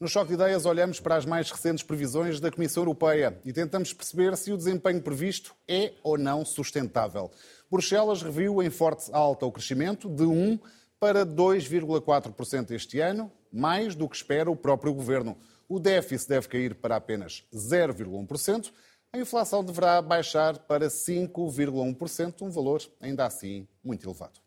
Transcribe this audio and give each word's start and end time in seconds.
No 0.00 0.08
Choque 0.08 0.28
de 0.28 0.34
Ideias, 0.34 0.64
olhamos 0.64 0.98
para 0.98 1.16
as 1.16 1.26
mais 1.26 1.50
recentes 1.50 1.84
previsões 1.84 2.40
da 2.40 2.50
Comissão 2.50 2.84
Europeia 2.84 3.38
e 3.44 3.52
tentamos 3.52 3.92
perceber 3.92 4.34
se 4.34 4.50
o 4.50 4.56
desempenho 4.56 5.02
previsto 5.02 5.54
é 5.68 5.92
ou 6.02 6.16
não 6.16 6.42
sustentável. 6.42 7.30
Bruxelas 7.70 8.22
reviu 8.22 8.62
em 8.62 8.70
forte 8.70 9.10
alta 9.12 9.44
o 9.44 9.52
crescimento 9.52 10.08
de 10.08 10.22
1 10.22 10.58
para 10.98 11.26
2,4% 11.26 12.70
este 12.70 12.98
ano, 12.98 13.30
mais 13.52 13.94
do 13.94 14.08
que 14.08 14.16
espera 14.16 14.50
o 14.50 14.56
próprio 14.56 14.94
governo. 14.94 15.36
O 15.68 15.78
déficit 15.78 16.30
deve 16.30 16.48
cair 16.48 16.74
para 16.76 16.96
apenas 16.96 17.44
0,1%. 17.54 18.72
A 19.12 19.18
inflação 19.18 19.62
deverá 19.62 20.00
baixar 20.00 20.60
para 20.60 20.86
5,1%, 20.86 22.40
um 22.40 22.48
valor 22.48 22.80
ainda 23.02 23.26
assim 23.26 23.68
muito 23.84 24.06
elevado. 24.08 24.40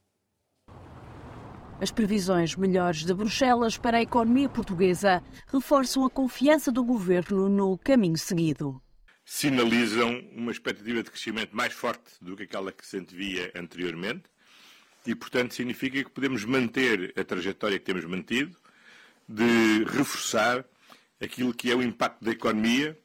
As 1.84 1.92
previsões 1.92 2.56
melhores 2.56 3.04
de 3.04 3.14
Bruxelas 3.14 3.78
para 3.78 3.98
a 3.98 4.02
economia 4.02 4.48
portuguesa 4.48 5.22
reforçam 5.48 6.06
a 6.06 6.10
confiança 6.10 6.72
do 6.72 6.82
governo 6.82 7.50
no 7.50 7.78
caminho 7.78 8.18
seguido. 8.18 8.82
Sinalizam 9.26 10.24
uma 10.34 10.54
expectativa 10.54 11.04
de 11.04 11.12
crescimento 11.12 11.54
mais 11.54 11.74
forte 11.74 12.10
do 12.22 12.38
que 12.38 12.44
aquela 12.44 12.72
que 12.72 12.88
se 12.88 12.98
antevia 13.00 13.52
anteriormente 13.54 14.24
e, 15.06 15.14
portanto, 15.14 15.54
significa 15.54 16.02
que 16.02 16.10
podemos 16.10 16.46
manter 16.46 17.14
a 17.20 17.24
trajetória 17.26 17.78
que 17.78 17.84
temos 17.84 18.06
mantido 18.06 18.58
de 19.28 19.84
reforçar 19.84 20.64
aquilo 21.22 21.54
que 21.54 21.70
é 21.70 21.76
o 21.76 21.84
impacto 21.84 22.24
da 22.24 22.32
economia 22.32 22.98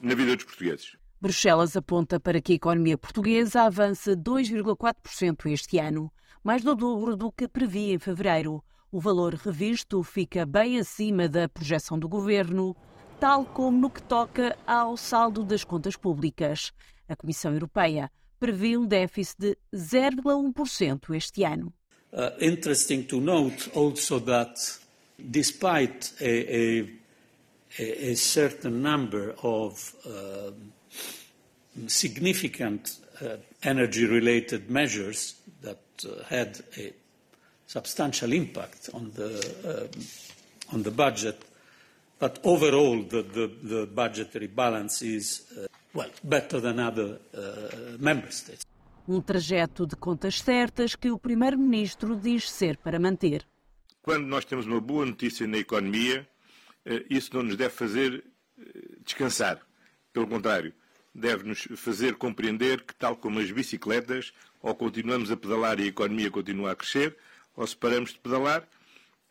na 0.00 0.16
vida 0.16 0.34
dos 0.34 0.44
portugueses. 0.44 0.96
Bruxelas 1.20 1.76
aponta 1.76 2.18
para 2.18 2.40
que 2.40 2.50
a 2.50 2.56
economia 2.56 2.98
portuguesa 2.98 3.62
avance 3.62 4.10
2,4% 4.10 5.52
este 5.52 5.78
ano 5.78 6.12
mais 6.48 6.64
do 6.64 6.74
dobro 6.74 7.14
do 7.14 7.30
que 7.30 7.46
previa 7.46 7.92
em 7.92 7.98
fevereiro. 7.98 8.64
O 8.90 8.98
valor 8.98 9.34
revisto 9.34 10.02
fica 10.02 10.46
bem 10.46 10.78
acima 10.78 11.28
da 11.28 11.46
projeção 11.46 11.98
do 11.98 12.08
governo, 12.08 12.74
tal 13.20 13.44
como 13.44 13.76
no 13.78 13.90
que 13.90 14.02
toca 14.02 14.56
ao 14.66 14.96
saldo 14.96 15.44
das 15.44 15.62
contas 15.62 15.94
públicas. 15.94 16.72
A 17.06 17.14
Comissão 17.14 17.52
Europeia 17.52 18.10
prevê 18.40 18.78
um 18.78 18.86
déficit 18.86 19.38
de 19.38 19.58
0,1% 19.74 21.14
este 21.14 21.44
ano. 21.44 21.70
Uh, 22.14 22.42
interesting 22.42 23.02
to 23.02 23.20
note 23.20 23.70
also 23.76 24.18
that 24.18 24.58
despite 25.18 26.14
a, 26.18 27.82
a, 27.82 28.12
a 28.12 28.16
certain 28.16 28.70
number 28.70 29.34
of 29.42 29.94
uh, 30.06 30.54
significant 31.86 32.98
uh, 33.20 33.36
energy 33.62 34.06
related 34.06 34.70
measures 34.70 35.36
that 35.60 35.87
had 36.30 36.60
a 36.76 36.92
substantial 37.66 38.32
impact 38.32 38.90
on 38.92 39.10
the, 39.10 39.30
uh, 39.64 40.74
on 40.74 40.82
the 40.82 40.90
budget. 40.90 41.36
But 42.18 42.40
overall, 42.42 43.02
the, 43.02 43.22
the, 43.22 43.46
the 43.62 43.86
budgetary 43.86 44.48
balance 44.48 45.02
is, 45.02 45.44
uh, 45.56 45.66
well, 45.94 46.10
better 46.24 46.60
than 46.60 46.80
other 46.80 47.18
uh, 47.34 47.96
member 47.98 48.30
states. 48.32 48.64
Um 49.06 49.22
trajeto 49.22 49.86
de 49.86 49.96
contas 49.96 50.40
certas 50.40 50.94
que 50.94 51.10
o 51.10 51.18
Primeiro-Ministro 51.18 52.16
diz 52.16 52.50
ser 52.50 52.76
para 52.76 52.98
manter. 52.98 53.46
Quando 54.02 54.26
nós 54.26 54.44
temos 54.44 54.66
uma 54.66 54.80
boa 54.80 55.06
notícia 55.06 55.46
na 55.46 55.58
economia, 55.58 56.28
uh, 56.84 57.04
isso 57.08 57.30
não 57.34 57.42
nos 57.44 57.56
deve 57.56 57.74
fazer 57.74 58.24
descansar. 59.04 59.60
Pelo 60.12 60.26
contrário, 60.26 60.74
deve-nos 61.14 61.68
fazer 61.76 62.16
compreender 62.16 62.82
que, 62.82 62.94
tal 62.94 63.16
como 63.16 63.38
as 63.38 63.50
bicicletas, 63.50 64.32
ou 64.62 64.74
continuamos 64.74 65.30
a 65.30 65.36
pedalar 65.36 65.80
e 65.80 65.84
a 65.84 65.86
economia 65.86 66.30
continua 66.30 66.72
a 66.72 66.76
crescer, 66.76 67.16
ou 67.56 67.66
se 67.66 67.76
paramos 67.76 68.12
de 68.12 68.18
pedalar, 68.18 68.66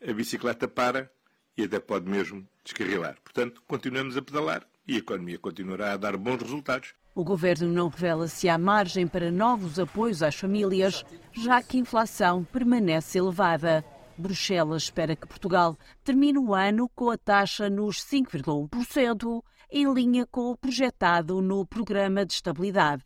a 0.06 0.14
bicicleta 0.14 0.68
para 0.68 1.12
e 1.58 1.64
até 1.64 1.80
pode 1.80 2.10
mesmo 2.10 2.48
descarrilar. 2.64 3.18
Portanto, 3.24 3.62
continuamos 3.68 4.16
a 4.16 4.22
pedalar 4.22 4.66
e 4.88 4.96
a 4.96 5.00
economia 5.00 5.40
continuará 5.40 5.94
a 5.94 5.98
dar 5.98 6.16
bons 6.16 6.42
resultados. 6.42 6.94
O 7.16 7.24
governo 7.24 7.68
não 7.68 7.90
revela 7.90 8.28
se 8.28 8.48
há 8.48 8.58
margem 8.58 9.08
para 9.08 9.32
novos 9.32 9.80
apoios 9.80 10.22
às 10.22 10.36
famílias, 10.36 11.04
já 11.34 11.64
que 11.64 11.78
a 11.78 11.80
inflação 11.80 12.44
permanece 12.44 13.18
elevada. 13.18 13.84
Bruxelas 14.18 14.84
espera 14.84 15.16
que 15.16 15.28
Portugal 15.28 15.78
termine 16.04 16.38
o 16.38 16.54
ano 16.54 16.90
com 16.96 17.10
a 17.10 17.18
taxa 17.18 17.70
nos 17.70 17.98
5,1%, 17.98 19.44
em 19.72 19.92
linha 19.92 20.26
com 20.26 20.52
o 20.52 20.58
projetado 20.58 21.42
no 21.42 21.66
Programa 21.66 22.26
de 22.26 22.34
Estabilidade. 22.34 23.04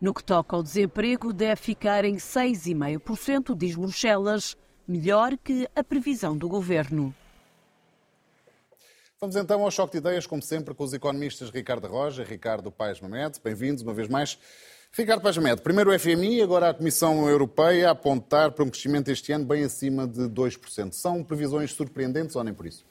No 0.00 0.14
que 0.14 0.24
toca 0.24 0.56
ao 0.56 0.62
desemprego, 0.62 1.30
deve 1.30 1.60
ficar 1.60 2.06
em 2.06 2.16
6,5%, 2.16 3.54
diz 3.54 3.76
Bruxelas, 3.76 4.56
melhor 4.88 5.36
que 5.36 5.68
a 5.76 5.84
previsão 5.84 6.34
do 6.34 6.48
governo. 6.48 7.14
Vamos 9.20 9.36
então 9.36 9.62
ao 9.62 9.70
choque 9.70 9.92
de 9.92 9.98
ideias, 9.98 10.26
como 10.26 10.40
sempre, 10.40 10.72
com 10.72 10.84
os 10.84 10.94
economistas 10.94 11.50
Ricardo 11.50 11.86
Roja 11.86 12.22
e 12.22 12.24
Ricardo 12.24 12.72
Paes 12.72 12.98
Mamed. 12.98 13.38
Bem-vindos 13.44 13.82
uma 13.82 13.92
vez 13.92 14.08
mais. 14.08 14.38
Ricardo 14.90 15.20
Paes 15.20 15.36
Mamed, 15.36 15.60
primeiro 15.60 15.94
o 15.94 15.98
FMI, 15.98 16.40
agora 16.40 16.70
a 16.70 16.74
Comissão 16.74 17.28
Europeia 17.28 17.88
a 17.88 17.92
apontar 17.92 18.52
para 18.52 18.64
um 18.64 18.70
crescimento 18.70 19.10
este 19.10 19.32
ano 19.32 19.44
bem 19.44 19.64
acima 19.64 20.06
de 20.06 20.22
2%. 20.22 20.92
São 20.92 21.22
previsões 21.22 21.72
surpreendentes 21.72 22.34
ou 22.34 22.42
nem 22.42 22.54
por 22.54 22.64
isso? 22.64 22.86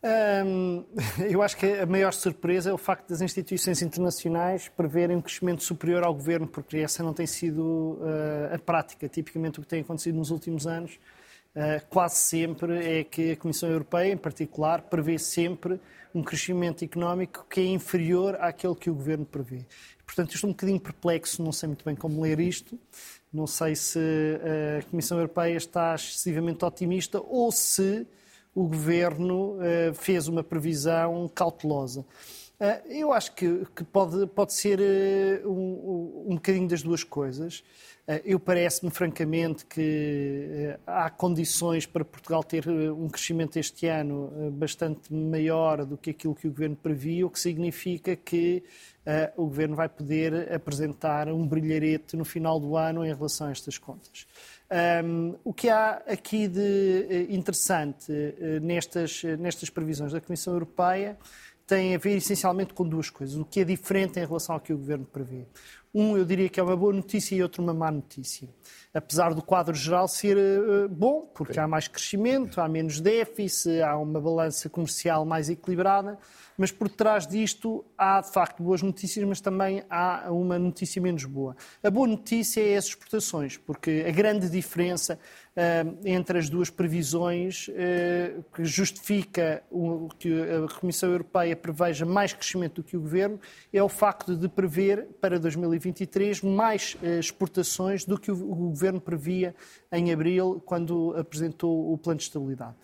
Hum, 0.00 0.84
eu 1.28 1.42
acho 1.42 1.56
que 1.56 1.66
a 1.66 1.86
maior 1.86 2.12
surpresa 2.12 2.70
é 2.70 2.72
o 2.72 2.78
facto 2.78 3.08
das 3.08 3.20
instituições 3.20 3.82
internacionais 3.82 4.68
preverem 4.68 5.16
um 5.16 5.20
crescimento 5.20 5.62
superior 5.62 6.04
ao 6.04 6.14
governo, 6.14 6.46
porque 6.46 6.78
essa 6.78 7.02
não 7.02 7.12
tem 7.12 7.26
sido 7.26 7.98
uh, 8.00 8.54
a 8.54 8.58
prática. 8.58 9.08
Tipicamente, 9.08 9.58
o 9.58 9.62
que 9.62 9.68
tem 9.68 9.80
acontecido 9.80 10.16
nos 10.16 10.30
últimos 10.30 10.66
anos, 10.66 10.98
uh, 11.56 11.84
quase 11.88 12.16
sempre, 12.16 13.00
é 13.00 13.04
que 13.04 13.32
a 13.32 13.36
Comissão 13.36 13.68
Europeia, 13.68 14.12
em 14.12 14.16
particular, 14.16 14.82
prevê 14.82 15.18
sempre 15.18 15.80
um 16.14 16.22
crescimento 16.22 16.84
económico 16.84 17.44
que 17.50 17.60
é 17.60 17.66
inferior 17.66 18.36
àquele 18.40 18.74
que 18.76 18.88
o 18.88 18.94
governo 18.94 19.26
prevê. 19.26 19.66
Portanto, 20.06 20.34
estou 20.34 20.48
um 20.48 20.52
bocadinho 20.52 20.80
perplexo, 20.80 21.42
não 21.42 21.52
sei 21.52 21.66
muito 21.66 21.84
bem 21.84 21.94
como 21.94 22.22
ler 22.22 22.40
isto. 22.40 22.78
Não 23.30 23.46
sei 23.46 23.76
se 23.76 23.98
a 24.80 24.82
Comissão 24.90 25.18
Europeia 25.18 25.54
está 25.54 25.94
excessivamente 25.94 26.64
otimista 26.64 27.20
ou 27.20 27.52
se 27.52 28.06
o 28.58 28.66
governo 28.66 29.52
uh, 29.52 29.94
fez 29.94 30.26
uma 30.26 30.42
previsão 30.42 31.30
cautelosa. 31.32 32.00
Uh, 32.00 32.88
eu 32.88 33.12
acho 33.12 33.32
que, 33.36 33.64
pode, 33.92 34.26
pode 34.26 34.52
ser 34.52 34.80
uh, 34.80 35.48
um, 35.48 36.24
um 36.26 36.34
bocadinho 36.34 36.66
das 36.66 36.82
duas 36.82 37.04
coisas. 37.04 37.62
eu 38.24 38.40
parece-me, 38.40 38.90
francamente, 38.90 39.64
que 39.64 40.74
há 40.84 41.08
condições 41.08 41.86
para 41.86 42.04
Portugal 42.04 42.42
ter 42.42 42.66
um 42.68 43.06
crescimento 43.08 43.58
este 43.58 43.86
ano 43.86 44.50
bastante 44.52 45.12
maior 45.12 45.84
do 45.84 45.96
que 45.96 46.10
aquilo 46.10 46.34
que 46.34 46.48
o 46.48 46.50
governo 46.50 46.74
previa, 46.74 47.26
o 47.26 47.30
que 47.30 47.38
significa 47.38 48.16
que 48.16 48.64
o 49.36 49.44
governo 49.44 49.76
vai 49.76 49.90
poder 49.90 50.50
apresentar 50.52 51.28
um 51.28 51.46
brilharete 51.46 52.16
no 52.16 52.24
final 52.24 52.58
do 52.58 52.76
ano 52.76 53.04
em 53.04 53.14
relação 53.14 53.48
a 53.48 53.50
estas 53.50 53.76
contas. 53.76 54.26
Um, 54.70 55.34
o 55.44 55.54
que 55.54 55.70
há 55.70 56.02
aqui 56.06 56.46
de 56.46 57.06
eh, 57.08 57.26
interessante 57.30 58.12
uh, 58.12 58.60
nestas, 58.60 59.22
nestas 59.38 59.70
previsões 59.70 60.12
da 60.12 60.20
Comissão 60.20 60.52
Europeia 60.52 61.16
tem 61.66 61.94
a 61.94 61.98
ver 61.98 62.16
essencialmente 62.16 62.74
com 62.74 62.86
duas 62.86 63.08
coisas. 63.08 63.36
O 63.36 63.46
que 63.46 63.60
é 63.60 63.64
diferente 63.64 64.18
em 64.18 64.26
relação 64.26 64.54
ao 64.54 64.60
que 64.60 64.72
o 64.72 64.76
Governo 64.76 65.06
prevê. 65.06 65.46
Um, 65.94 66.16
eu 66.16 66.24
diria 66.24 66.48
que 66.48 66.60
é 66.60 66.62
uma 66.62 66.76
boa 66.76 66.92
notícia 66.92 67.34
e 67.34 67.42
outro, 67.42 67.62
uma 67.62 67.72
má 67.72 67.90
notícia. 67.90 68.48
Apesar 68.92 69.32
do 69.34 69.42
quadro 69.42 69.74
geral 69.74 70.06
ser 70.06 70.36
uh, 70.36 70.88
bom, 70.88 71.30
porque 71.34 71.58
há 71.58 71.66
mais 71.66 71.88
crescimento, 71.88 72.60
há 72.60 72.68
menos 72.68 73.00
déficit, 73.00 73.80
há 73.80 73.96
uma 73.96 74.20
balança 74.20 74.68
comercial 74.68 75.24
mais 75.24 75.48
equilibrada, 75.48 76.18
mas 76.58 76.72
por 76.72 76.88
trás 76.88 77.24
disto 77.24 77.84
há 77.96 78.20
de 78.20 78.32
facto 78.32 78.62
boas 78.62 78.82
notícias, 78.82 79.24
mas 79.24 79.40
também 79.40 79.84
há 79.88 80.30
uma 80.32 80.58
notícia 80.58 81.00
menos 81.00 81.24
boa. 81.24 81.56
A 81.82 81.88
boa 81.88 82.08
notícia 82.08 82.60
é 82.60 82.76
as 82.76 82.86
exportações, 82.86 83.56
porque 83.56 84.04
a 84.06 84.10
grande 84.10 84.50
diferença 84.50 85.20
entre 86.04 86.38
as 86.38 86.48
duas 86.48 86.70
previsões 86.70 87.68
uh, 87.68 88.44
que 88.54 88.64
justifica 88.64 89.62
o, 89.70 90.08
que 90.18 90.28
a 90.40 90.72
Comissão 90.78 91.10
Europeia 91.10 91.56
preveja 91.56 92.06
mais 92.06 92.32
crescimento 92.32 92.76
do 92.76 92.84
que 92.84 92.96
o 92.96 93.00
Governo 93.00 93.40
é 93.72 93.82
o 93.82 93.88
facto 93.88 94.36
de 94.36 94.48
prever 94.48 95.08
para 95.20 95.38
2023 95.38 96.42
mais 96.42 96.96
uh, 97.02 97.18
exportações 97.18 98.04
do 98.04 98.18
que 98.18 98.30
o, 98.30 98.34
o, 98.34 98.68
Governo 98.68 99.00
previa 99.00 99.54
em 99.90 100.12
abril, 100.12 100.62
quando 100.64 101.16
apresentou 101.16 101.92
o 101.92 101.98
Plano 101.98 102.18
de 102.18 102.24
Estabilidade. 102.24 102.74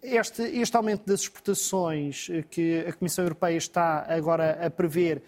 Este, 0.00 0.42
este 0.42 0.76
aumento 0.76 1.04
das 1.04 1.22
exportações 1.22 2.28
que 2.48 2.84
a 2.86 2.92
Comissão 2.92 3.24
Europeia 3.24 3.56
está 3.56 4.06
agora 4.08 4.64
a 4.64 4.70
prever 4.70 5.22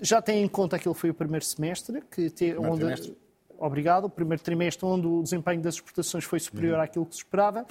já 0.00 0.22
tem 0.22 0.42
em 0.42 0.48
conta 0.48 0.76
aquilo 0.76 0.94
que 0.94 1.00
foi 1.00 1.10
o 1.10 1.14
primeiro 1.14 1.44
semestre, 1.44 2.02
que 2.10 2.30
te, 2.30 2.56
onde, 2.56 2.78
trimestre 2.78 3.16
obrigado, 3.58 4.04
o 4.04 4.10
primeiro 4.10 4.42
trimestre 4.42 4.84
onde 4.86 5.06
o 5.06 5.22
desempenho 5.22 5.60
das 5.60 5.74
exportações 5.74 6.24
foi 6.24 6.40
superior 6.40 6.76
uhum. 6.76 6.82
àquilo 6.82 7.06
que 7.06 7.14
se 7.14 7.20
esperava. 7.22 7.66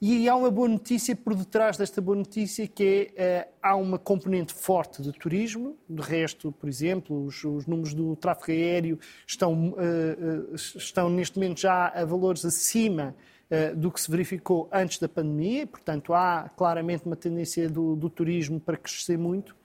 E 0.00 0.28
há 0.28 0.36
uma 0.36 0.50
boa 0.50 0.68
notícia 0.68 1.16
por 1.16 1.34
detrás 1.34 1.76
desta 1.76 2.00
boa 2.00 2.16
notícia, 2.16 2.68
que 2.68 3.10
é, 3.16 3.48
uh, 3.48 3.54
há 3.60 3.74
uma 3.74 3.98
componente 3.98 4.54
forte 4.54 5.02
de 5.02 5.12
turismo. 5.12 5.76
De 5.88 6.00
resto, 6.00 6.52
por 6.52 6.68
exemplo, 6.68 7.24
os, 7.24 7.42
os 7.44 7.66
números 7.66 7.94
do 7.94 8.14
tráfego 8.14 8.52
aéreo 8.52 8.98
estão, 9.26 9.70
uh, 9.70 10.52
uh, 10.52 10.54
estão 10.54 11.10
neste 11.10 11.36
momento 11.36 11.60
já 11.60 11.88
a 11.88 12.04
valores 12.04 12.44
acima 12.44 13.14
do 13.76 13.90
que 13.90 13.98
se 13.98 14.10
verificou 14.10 14.68
antes 14.70 14.98
da 14.98 15.08
pandemia, 15.08 15.66
portanto 15.66 16.12
há 16.12 16.50
claramente 16.54 17.06
uma 17.06 17.16
tendência 17.16 17.66
do, 17.66 17.96
do 17.96 18.10
turismo 18.10 18.60
para 18.60 18.76
crescer 18.76 19.16
muito 19.16 19.56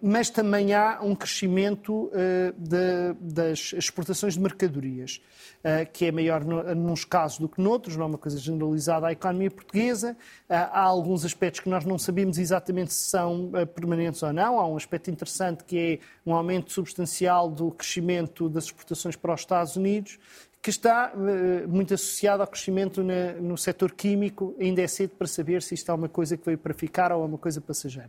mas 0.00 0.30
também 0.30 0.72
há 0.72 1.00
um 1.02 1.14
crescimento 1.14 2.04
uh, 2.06 2.10
de, 2.56 3.12
das 3.20 3.74
exportações 3.74 4.34
de 4.34 4.40
mercadorias, 4.40 5.20
uh, 5.58 5.90
que 5.92 6.06
é 6.06 6.12
maior 6.12 6.42
no, 6.42 6.74
nos 6.74 7.04
casos 7.04 7.38
do 7.38 7.48
que 7.48 7.60
noutros, 7.60 7.96
não 7.96 8.04
é 8.04 8.08
uma 8.08 8.18
coisa 8.18 8.38
generalizada 8.38 9.06
à 9.06 9.12
economia 9.12 9.50
portuguesa. 9.50 10.16
Ah, 10.48 10.70
há 10.72 10.80
alguns 10.80 11.24
aspectos 11.24 11.60
que 11.60 11.68
nós 11.68 11.84
não 11.84 11.98
sabemos 11.98 12.38
exatamente 12.38 12.92
se 12.92 13.10
são 13.10 13.50
permanentes 13.74 14.22
ou 14.22 14.32
não. 14.32 14.58
Há 14.58 14.66
um 14.66 14.76
aspecto 14.76 15.10
interessante 15.10 15.64
que 15.64 15.78
é 15.78 15.98
um 16.28 16.34
aumento 16.34 16.72
substancial 16.72 17.50
do 17.50 17.70
crescimento 17.70 18.48
das 18.48 18.64
exportações 18.64 19.16
para 19.16 19.34
os 19.34 19.40
Estados 19.40 19.76
Unidos 19.76 20.18
que 20.64 20.70
está 20.70 21.12
uh, 21.14 21.68
muito 21.68 21.92
associado 21.92 22.42
ao 22.42 22.48
crescimento 22.48 23.04
no 23.38 23.54
setor 23.54 23.92
químico. 23.92 24.56
Ainda 24.58 24.80
é 24.80 24.86
cedo 24.86 25.10
para 25.10 25.26
saber 25.26 25.60
se 25.60 25.74
isto 25.74 25.90
é 25.90 25.94
uma 25.94 26.08
coisa 26.08 26.38
que 26.38 26.46
veio 26.46 26.56
para 26.56 26.72
ficar 26.72 27.12
ou 27.12 27.22
é 27.22 27.26
uma 27.26 27.36
coisa 27.36 27.60
passageira. 27.60 28.08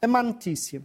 A 0.00 0.06
má 0.06 0.22
notícia 0.22 0.80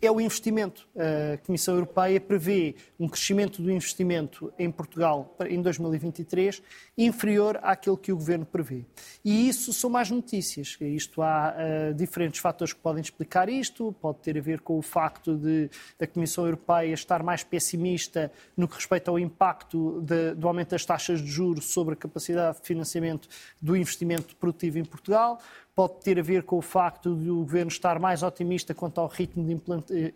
é 0.00 0.10
o 0.10 0.20
investimento. 0.20 0.88
A 0.96 1.36
Comissão 1.38 1.74
Europeia 1.74 2.20
prevê 2.20 2.74
um 2.98 3.08
crescimento 3.08 3.62
do 3.62 3.70
investimento 3.70 4.52
em 4.58 4.70
Portugal 4.70 5.36
em 5.48 5.60
2023 5.60 6.62
inferior 6.96 7.58
àquele 7.62 7.96
que 7.96 8.12
o 8.12 8.16
Governo 8.16 8.44
prevê. 8.44 8.84
E 9.24 9.48
isso 9.48 9.72
são 9.72 9.88
más 9.88 10.10
notícias. 10.10 10.76
Isto 10.80 11.22
há 11.22 11.54
uh, 11.54 11.94
diferentes 11.94 12.40
fatores 12.40 12.72
que 12.72 12.80
podem 12.80 13.00
explicar 13.00 13.48
isto. 13.48 13.94
Pode 14.00 14.18
ter 14.18 14.36
a 14.36 14.40
ver 14.40 14.60
com 14.60 14.78
o 14.78 14.82
facto 14.82 15.36
de 15.36 15.70
a 16.00 16.06
Comissão 16.06 16.44
Europeia 16.44 16.92
estar 16.92 17.22
mais 17.22 17.44
pessimista 17.44 18.32
no 18.56 18.68
que 18.68 18.74
respeita 18.74 19.10
ao 19.10 19.18
impacto 19.18 20.00
de, 20.02 20.34
do 20.34 20.48
aumento 20.48 20.70
das 20.70 20.84
taxas 20.84 21.20
de 21.20 21.28
juros 21.28 21.72
sobre 21.72 21.94
a 21.94 21.96
capacidade 21.96 22.60
de 22.60 22.66
financiamento 22.66 23.28
do 23.60 23.76
investimento 23.76 24.34
produtivo 24.36 24.78
em 24.78 24.84
Portugal 24.84 25.38
pode 25.74 26.00
ter 26.00 26.18
a 26.18 26.22
ver 26.22 26.42
com 26.42 26.58
o 26.58 26.62
facto 26.62 27.16
de 27.16 27.30
o 27.30 27.36
Governo 27.36 27.70
estar 27.70 27.98
mais 27.98 28.22
otimista 28.22 28.74
quanto 28.74 29.00
ao 29.00 29.06
ritmo 29.06 29.44
de 29.44 29.52
eh, 29.52 29.54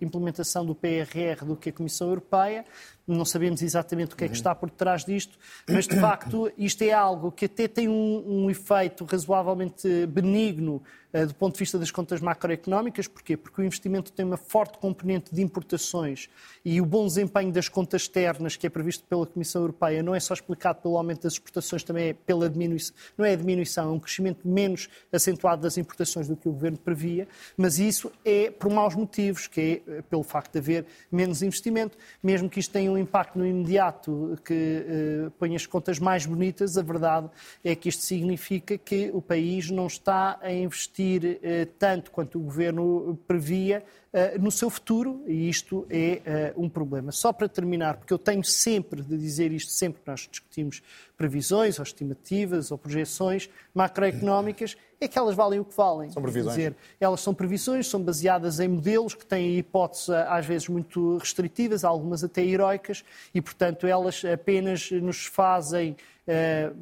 implementação 0.01 0.65
do 0.65 0.75
PRR 0.75 1.45
do 1.45 1.57
que 1.57 1.71
a 1.71 1.73
Comissão 1.73 2.09
Europeia. 2.09 2.65
Não 3.07 3.25
sabemos 3.25 3.63
exatamente 3.63 4.15
o 4.15 4.17
que 4.17 4.25
é 4.25 4.29
que 4.29 4.35
está 4.35 4.53
por 4.53 4.69
detrás 4.69 5.05
disto, 5.05 5.39
mas 5.69 5.87
de 5.87 5.99
facto 6.01 6.51
isto 6.59 6.83
é 6.83 6.93
algo 6.93 7.31
que 7.31 7.45
até 7.45 7.69
tem 7.69 7.89
um, 7.89 8.25
um 8.27 8.51
efeito 8.51 9.05
razoavelmente 9.05 10.07
benigno 10.07 10.83
uh, 11.15 11.27
do 11.27 11.35
ponto 11.35 11.55
de 11.55 11.61
vista 11.61 11.79
das 11.79 11.93
contas 11.93 12.21
macroeconómicas. 12.21 13.07
Porquê? 13.07 13.37
Porque 13.37 13.61
o 13.61 13.65
investimento 13.65 14.13
tem 14.13 14.27
uma 14.27 14.37
forte 14.37 14.79
componente 14.79 15.33
de 15.33 15.41
importações 15.41 16.29
e 16.65 16.81
o 16.81 16.87
bom 16.87 17.07
desempenho 17.07 17.53
das 17.53 17.69
contas 17.69 18.03
externas 18.03 18.57
que 18.57 18.67
é 18.67 18.71
previsto 18.71 19.05
pela 19.05 19.25
Comissão 19.25 19.63
Europeia 19.63 20.03
não 20.03 20.15
é 20.15 20.19
só 20.19 20.35
explicado 20.35 20.81
pelo 20.83 20.97
aumento 20.97 21.23
das 21.23 21.35
exportações, 21.35 21.85
também 21.85 22.09
é 22.09 22.13
pela 22.13 22.51
diminuição, 22.51 22.95
não 23.17 23.25
é 23.25 23.35
a 23.35 23.37
diminuição, 23.37 23.89
é 23.89 23.93
um 23.93 24.01
crescimento 24.01 24.49
menos 24.49 24.89
acentuado 25.13 25.63
das 25.63 25.79
importações 25.79 26.27
do 26.27 26.37
que 26.37 26.49
o 26.49 26.53
Governo 26.53 26.79
previa, 26.79 27.29
mas 27.57 27.79
isso 27.79 28.11
é 28.25 28.51
por 28.51 28.69
maus 28.71 28.95
motivos, 28.95 29.47
que 29.47 29.61
é 29.61 29.93
eh, 29.99 30.03
pelo 30.03 30.23
facto 30.23 30.53
de 30.53 30.59
haver 30.59 30.87
menos 31.11 31.43
investimento, 31.43 31.97
mesmo 32.23 32.49
que 32.49 32.59
isto 32.59 32.73
tenha 32.73 32.91
um 32.91 32.96
impacto 32.99 33.39
no 33.39 33.47
imediato 33.47 34.39
que 34.45 35.27
uh, 35.27 35.31
põe 35.33 35.55
as 35.55 35.67
contas 35.67 35.99
mais 35.99 36.27
bonitas, 36.27 36.77
a 36.77 36.83
verdade 36.83 37.31
é 37.65 37.75
que 37.75 37.89
isto 37.89 38.03
significa 38.03 38.77
que 38.79 39.11
o 39.13 39.21
país 39.21 39.71
não 39.71 39.87
está 39.87 40.39
a 40.43 40.53
investir 40.53 41.23
uh, 41.25 41.67
tanto 41.79 42.11
quanto 42.11 42.39
o 42.39 42.43
governo 42.43 43.19
previa 43.27 43.85
uh, 44.13 44.41
no 44.43 44.51
seu 44.51 44.71
futuro 44.71 45.23
e 45.27 45.49
isto 45.49 45.87
é 45.91 46.53
um 46.57 46.69
problema. 46.69 47.13
Só 47.13 47.33
para 47.33 47.49
terminar, 47.49 47.97
porque 47.97 48.13
eu 48.13 48.19
tenho 48.19 48.45
sempre 48.45 49.03
de 49.03 49.17
dizer 49.17 49.53
isto 49.53 49.73
sempre 49.73 50.03
que 50.03 50.09
nós 50.09 50.29
discutimos 50.31 50.83
previsões 51.17 51.79
ou 51.79 51.83
estimativas 51.83 52.71
ou 52.71 52.79
projeções 52.79 53.49
macroeconómicas, 53.75 54.77
é 55.01 55.09
que 55.09 55.19
elas 55.19 55.35
valem 55.35 55.61
o 55.61 55.65
que 55.65 55.77
valem. 55.77 56.11
São 56.11 56.23
previsões. 56.23 56.57
Quer 56.57 56.71
dizer, 56.71 56.77
elas 57.01 57.21
são 57.21 57.35
previsões, 57.35 57.89
são 57.89 58.01
baseadas 58.03 58.61
em 58.61 58.69
modelos 58.69 59.15
que 59.15 59.27
têm 59.27 59.59
hipóteses 59.59 60.11
às 60.11 60.47
vezes 60.47 60.69
muito 60.69 61.19
restritivas, 61.19 61.85
algumas 61.85 62.25
até 62.25 62.45
heroicas, 62.45 63.05
e 63.35 63.41
portanto 63.41 63.87
elas 63.87 64.25
apenas 64.25 64.91
nos 64.91 65.27
fazem 65.27 65.97
uh, 66.27 66.77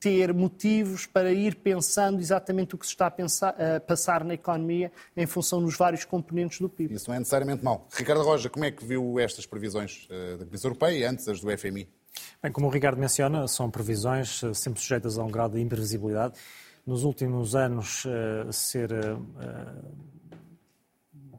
ter 0.00 0.34
motivos 0.34 1.06
para 1.06 1.32
ir 1.32 1.54
pensando 1.54 2.20
exatamente 2.20 2.74
o 2.74 2.78
que 2.78 2.84
se 2.84 2.92
está 2.92 3.06
a, 3.06 3.10
pensar, 3.10 3.56
a, 3.58 3.80
passar 3.80 4.22
na 4.22 4.34
economia 4.34 4.92
em 5.16 5.26
função 5.26 5.62
dos 5.62 5.76
vários 5.76 6.04
componentes 6.04 6.60
do 6.60 6.68
PIB. 6.68 6.94
Isso 6.94 7.08
não 7.08 7.16
é 7.16 7.18
necessariamente 7.18 7.64
mau. 7.64 7.88
Ricardo 7.90 8.22
Roja, 8.22 8.50
como 8.50 8.64
é 8.64 8.70
que 8.70 8.84
viu 8.84 9.18
estas 9.18 9.46
previsões 9.46 10.06
uh, 10.10 10.38
da 10.38 10.44
Comissão 10.44 10.70
Europeia 10.70 10.98
e 10.98 11.04
antes 11.04 11.26
as 11.28 11.40
do 11.40 11.56
FMI? 11.56 11.88
Bem, 12.42 12.52
como 12.52 12.66
o 12.66 12.70
Ricardo 12.70 12.98
menciona, 12.98 13.48
são 13.48 13.70
previsões 13.70 14.42
eh, 14.44 14.54
sempre 14.54 14.80
sujeitas 14.80 15.18
a 15.18 15.24
um 15.24 15.30
grau 15.30 15.48
de 15.48 15.60
imprevisibilidade. 15.60 16.34
Nos 16.86 17.04
últimos 17.04 17.54
anos, 17.54 18.04
uh, 18.04 18.52
ser, 18.52 18.92
uh, 18.92 19.22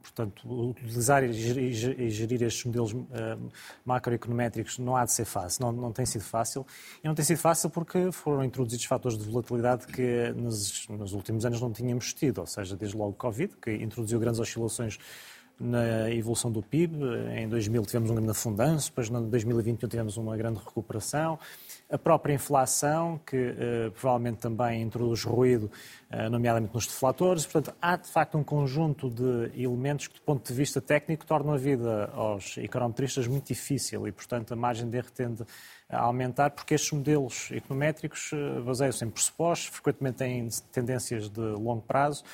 portanto, 0.02 0.48
utilizar 0.70 1.22
e 1.22 1.32
gerir, 1.32 2.42
estes 2.42 2.64
modelos 2.64 2.94
macroeconométricos 3.84 4.78
não 4.78 4.96
há 4.96 5.04
de 5.04 5.12
ser 5.12 5.24
fácil, 5.24 5.66
não, 5.66 5.72
não 5.72 5.92
tem 5.92 6.06
sido 6.06 6.24
fácil. 6.24 6.66
E 7.02 7.06
não 7.06 7.14
tem 7.14 7.24
sido 7.24 7.38
fácil 7.38 7.70
porque 7.70 8.10
foram 8.12 8.44
introduzidos 8.44 8.86
fatores 8.86 9.18
de 9.18 9.24
volatilidade 9.24 9.86
que 9.86 10.32
nos, 10.32 10.88
nos 10.88 11.12
últimos 11.12 11.44
anos 11.44 11.60
não 11.60 11.72
tínhamos 11.72 12.12
tido, 12.12 12.38
ou 12.38 12.46
seja, 12.46 12.76
desde 12.76 12.96
logo 12.96 13.10
o 13.10 13.14
Covid, 13.14 13.56
que 13.60 13.72
introduziu 13.72 14.18
grandes 14.18 14.40
oscilações 14.40 14.98
na 15.58 16.10
evolução 16.10 16.50
do 16.50 16.62
PIB. 16.62 16.98
Em 17.34 17.48
2000 17.48 17.82
tivemos 17.82 18.10
um 18.10 18.14
grande 18.14 18.30
afundanço, 18.30 18.90
depois 18.90 19.08
em 19.08 19.30
2021 19.30 19.88
tivemos 19.88 20.16
uma 20.16 20.36
grande 20.36 20.58
recuperação. 20.58 21.38
A 21.88 21.96
própria 21.96 22.34
inflação, 22.34 23.20
que 23.24 23.36
uh, 23.36 23.90
provavelmente 23.92 24.38
também 24.38 24.82
introduz 24.82 25.22
ruído, 25.22 25.70
uh, 26.10 26.28
nomeadamente 26.28 26.74
nos 26.74 26.86
deflatores. 26.86 27.46
Portanto, 27.46 27.74
há 27.80 27.96
de 27.96 28.08
facto 28.08 28.36
um 28.36 28.42
conjunto 28.42 29.08
de 29.08 29.52
elementos 29.56 30.08
que, 30.08 30.14
do 30.14 30.22
ponto 30.22 30.46
de 30.46 30.52
vista 30.52 30.80
técnico, 30.80 31.24
tornam 31.24 31.54
a 31.54 31.56
vida 31.56 32.10
aos 32.12 32.58
econometristas 32.58 33.26
muito 33.26 33.46
difícil 33.46 34.06
e, 34.08 34.12
portanto, 34.12 34.52
a 34.52 34.56
margem 34.56 34.90
de 34.90 34.96
erro 34.96 35.10
tende 35.14 35.44
a 35.88 36.00
aumentar, 36.00 36.50
porque 36.50 36.74
estes 36.74 36.92
modelos 36.92 37.50
econométricos 37.52 38.32
uh, 38.32 38.62
baseiam-se 38.64 39.04
em 39.04 39.10
pressupostos, 39.10 39.68
frequentemente 39.68 40.16
têm 40.16 40.48
tendências 40.72 41.28
de 41.28 41.40
longo 41.40 41.82
prazo 41.82 42.24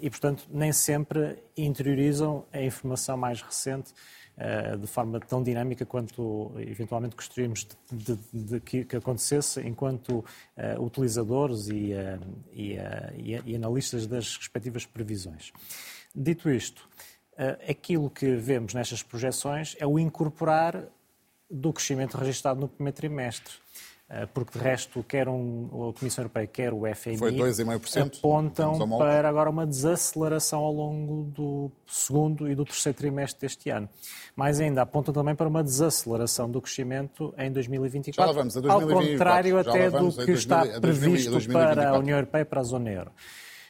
e, 0.00 0.08
portanto, 0.08 0.46
nem 0.52 0.72
sempre 0.72 1.36
interiorizam 1.56 2.44
a 2.52 2.62
informação 2.62 3.16
mais 3.16 3.42
recente 3.42 3.92
eh, 4.36 4.76
de 4.76 4.86
forma 4.88 5.20
tão 5.20 5.44
dinâmica 5.44 5.86
quanto 5.86 6.52
eventualmente 6.58 7.14
gostaríamos 7.14 7.68
de, 7.92 8.16
de, 8.16 8.58
de 8.58 8.60
que, 8.84 8.96
acontecesse 8.96 9.60
enquanto 9.60 10.18
uh, 10.18 10.82
utilizadores 10.82 11.68
e, 11.68 11.92
uh, 11.92 12.20
e, 12.52 12.72
e, 13.16 13.42
e, 13.46 13.54
analistas 13.54 14.08
das 14.08 14.36
respectivas 14.36 14.84
previsões. 14.84 15.52
Dito 16.12 16.50
isto, 16.50 16.88
aquilo 17.68 18.10
que 18.10 18.34
vemos 18.34 18.74
nestas 18.74 19.04
projeções 19.04 19.76
é 19.78 19.86
o 19.86 20.00
incorporar 20.00 20.84
do 21.54 21.72
crescimento 21.72 22.16
registrado 22.16 22.60
no 22.60 22.68
primeiro 22.68 22.96
trimestre. 22.96 23.54
Eh, 24.06 24.26
porque 24.34 24.58
de 24.58 24.62
resto, 24.62 25.02
quer 25.02 25.28
um, 25.28 25.88
a 25.88 25.98
Comissão 25.98 26.22
Europeia, 26.22 26.46
quer 26.46 26.74
o 26.74 26.82
FMI, 26.94 27.16
apontam 28.18 28.98
para 28.98 29.26
agora 29.26 29.48
uma 29.48 29.66
desaceleração 29.66 30.60
ao 30.60 30.72
longo 30.72 31.24
do 31.30 31.72
segundo 31.86 32.50
e 32.50 32.54
do 32.54 32.66
terceiro 32.66 32.98
trimestre 32.98 33.40
deste 33.40 33.70
ano. 33.70 33.88
Mais 34.36 34.60
ainda, 34.60 34.82
apontam 34.82 35.14
também 35.14 35.34
para 35.34 35.48
uma 35.48 35.64
desaceleração 35.64 36.50
do 36.50 36.60
crescimento 36.60 37.32
em 37.38 37.50
2024, 37.50 38.32
Já 38.32 38.38
vamos, 38.38 38.56
a 38.58 38.60
2024. 38.60 38.98
ao 38.98 39.12
contrário 39.12 39.58
até 39.58 39.90
do 39.90 40.10
que 40.10 40.16
2000, 40.16 40.34
está 40.34 40.80
previsto 40.80 41.52
para 41.52 41.88
a 41.88 41.98
União 41.98 42.18
Europeia 42.18 42.42
e 42.42 42.44
para 42.44 42.60
a 42.60 42.64
zona 42.64 42.90
euro. 42.90 43.10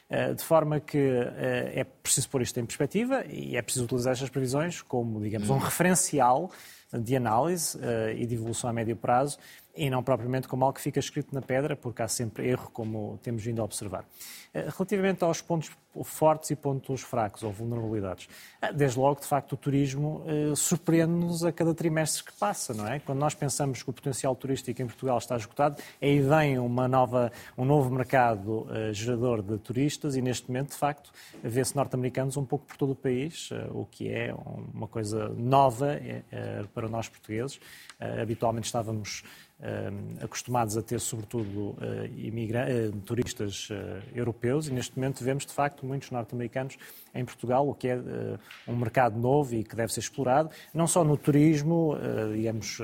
Eh, 0.07 0.33
de 0.33 0.43
forma 0.43 0.79
que 0.79 0.97
eh, 0.97 1.71
é 1.75 1.83
preciso 1.83 2.29
pôr 2.29 2.41
isto 2.41 2.59
em 2.59 2.65
perspectiva 2.65 3.25
e 3.27 3.55
é 3.57 3.61
preciso 3.61 3.85
utilizar 3.85 4.13
estas 4.13 4.29
previsões 4.29 4.81
como, 4.81 5.19
digamos, 5.19 5.49
um 5.49 5.57
referencial 5.57 6.51
de 6.93 7.15
análise 7.15 7.77
e 8.15 8.25
de 8.25 8.35
evolução 8.35 8.69
a 8.69 8.73
médio 8.73 8.95
prazo 8.95 9.37
e 9.75 9.89
não 9.89 10.01
propriamente 10.01 10.47
como 10.47 10.63
algo 10.63 10.75
que 10.75 10.81
fica 10.81 10.99
escrito 10.99 11.35
na 11.35 11.41
pedra, 11.41 11.75
porque 11.75 12.01
há 12.01 12.07
sempre 12.07 12.47
erro, 12.47 12.69
como 12.71 13.19
temos 13.21 13.43
vindo 13.43 13.61
a 13.61 13.65
observar. 13.65 14.05
Eh, 14.53 14.69
relativamente 14.69 15.23
aos 15.23 15.41
pontos 15.41 15.71
fortes 16.03 16.49
e 16.49 16.55
pontos 16.55 17.01
fracos 17.01 17.43
ou 17.43 17.51
vulnerabilidades, 17.51 18.27
eh, 18.61 18.71
desde 18.71 18.97
logo, 18.99 19.19
de 19.19 19.27
facto, 19.27 19.53
o 19.53 19.57
turismo 19.57 20.23
eh, 20.25 20.53
surpreende-nos 20.55 21.43
a 21.43 21.51
cada 21.51 21.73
trimestre 21.73 22.23
que 22.23 22.33
passa, 22.33 22.73
não 22.73 22.87
é? 22.87 22.99
Quando 22.99 23.19
nós 23.19 23.33
pensamos 23.33 23.83
que 23.83 23.89
o 23.89 23.93
potencial 23.93 24.35
turístico 24.35 24.81
em 24.81 24.85
Portugal 24.85 25.17
está 25.17 25.35
esgotado, 25.35 25.81
aí 26.01 26.19
vem 26.19 26.57
uma 26.57 26.87
nova, 26.87 27.31
um 27.57 27.65
novo 27.65 27.89
mercado 27.93 28.67
gerador 28.91 29.41
de 29.41 29.57
turistas 29.57 30.15
e, 30.15 30.21
neste 30.21 30.47
momento, 30.47 30.69
de 30.69 30.77
facto, 30.77 31.11
vê-se 31.43 31.75
norte-americanos 31.75 32.37
um 32.37 32.45
pouco 32.45 32.65
por 32.65 32.77
todo 32.77 32.91
o 32.91 32.95
país, 32.95 33.49
o 33.71 33.85
que 33.85 34.09
é 34.09 34.33
uma 34.73 34.87
coisa 34.87 35.29
nova 35.29 35.97
para 36.75 36.87
nós 36.87 37.09
portugueses. 37.09 37.59
habitualmente 38.21 38.65
estávamos 38.65 39.23
acostumados 40.21 40.77
a 40.77 40.81
ter, 40.81 40.99
sobretudo, 40.99 41.75
turistas 43.05 43.69
europeus, 44.13 44.67
e 44.67 44.73
neste 44.73 44.95
momento 44.97 45.23
vemos, 45.23 45.45
de 45.45 45.53
facto, 45.53 45.85
muitos 45.85 46.11
norte-americanos 46.11 46.77
em 47.13 47.23
Portugal, 47.23 47.67
o 47.67 47.73
que 47.73 47.87
é 47.87 47.97
um 48.67 48.75
mercado 48.75 49.17
novo 49.19 49.55
e 49.55 49.63
que 49.63 49.75
deve 49.75 49.93
ser 49.93 50.01
explorado, 50.01 50.49
não 50.73 50.87
só 50.87 51.03
no 51.03 51.17
turismo, 51.17 51.95
digamos, 52.33 52.81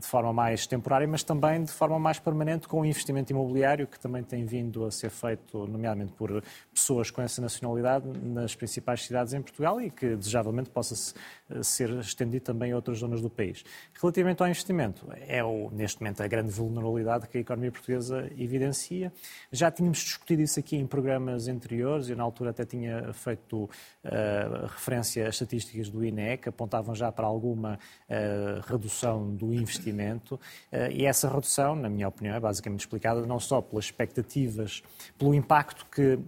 de 0.00 0.06
forma 0.06 0.32
mais 0.32 0.66
temporária, 0.66 1.06
mas 1.06 1.22
também 1.22 1.62
de 1.62 1.70
forma 1.70 1.96
mais 1.96 2.18
permanente 2.18 2.66
com 2.66 2.80
o 2.80 2.84
investimento 2.84 3.32
imobiliário 3.32 3.86
que 3.86 4.00
também 4.00 4.20
tem 4.20 4.44
vindo 4.44 4.84
a 4.84 4.90
ser 4.90 5.10
feito, 5.10 5.64
nomeadamente 5.66 6.12
por 6.12 6.42
pessoas 6.74 7.08
com 7.08 7.22
essa 7.22 7.40
nacionalidade 7.40 8.04
nas 8.20 8.54
principais 8.56 9.04
cidades 9.04 9.32
em 9.32 9.40
Portugal 9.40 9.80
e 9.80 9.88
que 9.88 10.16
desejavelmente 10.16 10.70
possa 10.70 11.14
ser 11.62 11.90
estendido 12.00 12.44
também 12.44 12.72
a 12.72 12.76
outras 12.76 12.98
zonas 12.98 13.20
do 13.20 13.30
país. 13.30 13.64
Relativamente 14.00 14.42
ao 14.42 14.48
investimento, 14.48 15.06
é 15.28 15.44
o, 15.44 15.70
neste 15.70 15.95
momento 16.00 16.22
a 16.22 16.26
grande 16.26 16.50
vulnerabilidade 16.50 17.28
que 17.28 17.38
a 17.38 17.40
economia 17.40 17.70
portuguesa 17.72 18.30
evidencia. 18.36 19.12
Já 19.50 19.70
tínhamos 19.70 19.98
discutido 19.98 20.42
isso 20.42 20.58
aqui 20.58 20.76
em 20.76 20.86
programas 20.86 21.48
anteriores, 21.48 22.08
eu 22.08 22.16
na 22.16 22.22
altura 22.22 22.50
até 22.50 22.64
tinha 22.64 23.12
feito 23.12 23.64
uh, 23.64 24.66
referência 24.68 25.28
às 25.28 25.34
estatísticas 25.34 25.88
do 25.88 26.04
INE, 26.04 26.36
que 26.38 26.48
apontavam 26.48 26.94
já 26.94 27.10
para 27.10 27.26
alguma 27.26 27.78
uh, 28.08 28.60
redução 28.66 29.34
do 29.34 29.52
investimento, 29.52 30.36
uh, 30.36 30.90
e 30.90 31.06
essa 31.06 31.28
redução, 31.28 31.74
na 31.74 31.88
minha 31.88 32.08
opinião, 32.08 32.36
é 32.36 32.40
basicamente 32.40 32.80
explicada 32.80 33.26
não 33.26 33.40
só 33.40 33.60
pelas 33.60 33.86
expectativas, 33.86 34.82
pelo 35.18 35.34
impacto 35.34 35.86
que 35.86 36.18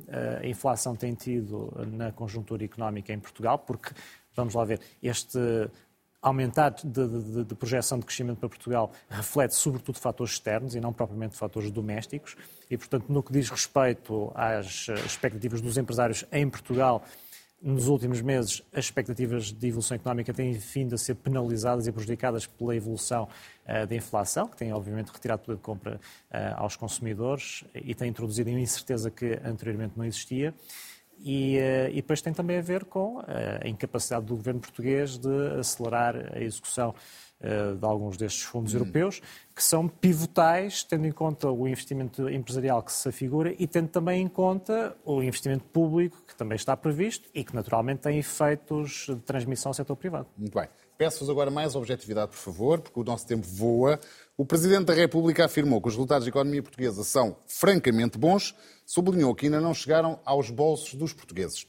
a 0.42 0.46
inflação 0.46 0.94
tem 0.94 1.14
tido 1.14 1.72
na 1.92 2.12
conjuntura 2.12 2.64
económica 2.64 3.12
em 3.12 3.18
Portugal, 3.18 3.58
porque 3.58 3.90
vamos 4.38 4.54
lá 4.54 4.64
ver, 4.64 4.80
este 5.02 5.38
aumentar 6.20 6.70
de, 6.70 6.84
de, 6.84 7.44
de, 7.44 7.54
projeção 7.54 7.98
de 7.98 8.04
crescimento 8.04 8.38
para 8.38 8.48
Portugal 8.48 8.92
reflete 9.08 9.54
sobretudo 9.54 9.98
fatores 9.98 10.32
externos 10.34 10.75
e 10.75 10.80
não 10.80 10.92
propriamente 10.92 11.37
fatores 11.37 11.70
domésticos. 11.70 12.37
E, 12.68 12.76
portanto, 12.76 13.06
no 13.08 13.22
que 13.22 13.32
diz 13.32 13.48
respeito 13.48 14.32
às 14.34 14.88
expectativas 15.06 15.60
dos 15.60 15.78
empresários 15.78 16.25
em 16.32 16.48
Portugal, 16.48 17.04
nos 17.60 17.88
últimos 17.88 18.20
meses, 18.20 18.62
as 18.72 18.84
expectativas 18.84 19.52
de 19.52 19.66
evolução 19.66 19.96
económica 19.96 20.32
têm 20.32 20.52
vindo 20.52 20.94
a 20.94 20.98
ser 20.98 21.16
penalizadas 21.16 21.88
e 21.88 21.92
prejudicadas 21.92 22.46
pela 22.46 22.75
evolução 22.76 23.25
uh, 23.25 23.84
da 23.84 23.96
inflação, 23.96 24.46
que 24.46 24.56
tem, 24.56 24.72
obviamente, 24.72 25.08
retirado 25.08 25.42
poder 25.42 25.56
de 25.56 25.62
compra 25.62 25.96
uh, 25.96 26.54
aos 26.56 26.76
consumidores 26.76 27.64
e 27.75 27.96
tem 27.96 28.10
introduzido 28.10 28.48
uma 28.50 28.60
incerteza 28.60 29.10
que 29.10 29.40
anteriormente 29.44 29.94
não 29.96 30.04
existia. 30.04 30.54
E, 31.20 31.58
eh, 31.58 31.90
e, 31.90 31.96
depois 31.96 32.22
tem 32.22 32.32
também 32.32 32.58
a 32.58 32.62
ver 32.62 32.84
com 32.84 33.20
eh, 33.26 33.60
a 33.64 33.68
incapacidade 33.68 34.26
do 34.26 34.37
governo 34.37 34.60
português 34.60 35.18
de 35.18 35.58
acelerar 35.58 36.14
a 36.32 36.40
execução 36.40 36.94
eh, 37.40 37.75
de 37.75 37.84
alguns 37.84 38.16
destes 38.16 38.42
fundos 38.42 38.75
hum. 38.75 38.78
europeus, 38.78 39.22
que 39.54 39.62
são 39.62 39.87
pivotais, 39.87 40.82
tendo 40.82 41.06
em 41.06 41.12
conta 41.12 41.48
o 41.48 41.68
investimento 41.68 42.28
empresarial 42.28 42.82
que 42.82 42.92
se 42.92 43.08
afigura 43.08 43.54
e 43.56 43.64
tendo 43.64 43.88
também 43.88 44.22
em 44.22 44.28
conta 44.28 44.96
o 45.04 45.22
investimento 45.22 45.64
público 45.64 46.20
que 46.26 46.34
também 46.34 46.56
está 46.56 46.76
previsto 46.76 47.28
e 47.32 47.44
que 47.44 47.54
naturalmente 47.54 48.00
tem 48.00 48.18
efeitos 48.18 49.06
de 49.08 49.20
transmissão 49.22 49.70
ao 49.70 49.75
setor 49.75 49.94
privado. 49.94 50.26
Muito 50.37 50.52
bem. 50.52 50.68
Peço-vos 50.96 51.30
agora 51.30 51.48
mais 51.48 51.76
objetividade, 51.76 52.32
por 52.32 52.38
favor, 52.38 52.80
porque 52.80 52.98
o 52.98 53.04
nosso 53.04 53.25
tempo 53.25 53.46
voa. 53.46 54.00
O 54.37 54.44
Presidente 54.44 54.87
da 54.87 54.94
República 54.94 55.44
afirmou 55.44 55.80
que 55.80 55.87
os 55.87 55.94
resultados 55.94 56.25
da 56.25 56.30
economia 56.30 56.60
portuguesa 56.60 57.04
são 57.04 57.37
francamente 57.46 58.18
bons, 58.18 58.52
sublinhou 58.88 59.35
que 59.35 59.45
ainda 59.45 59.61
não 59.61 59.75
chegaram 59.75 60.18
aos 60.25 60.49
bolsos 60.49 60.95
dos 60.95 61.12
portugueses. 61.12 61.66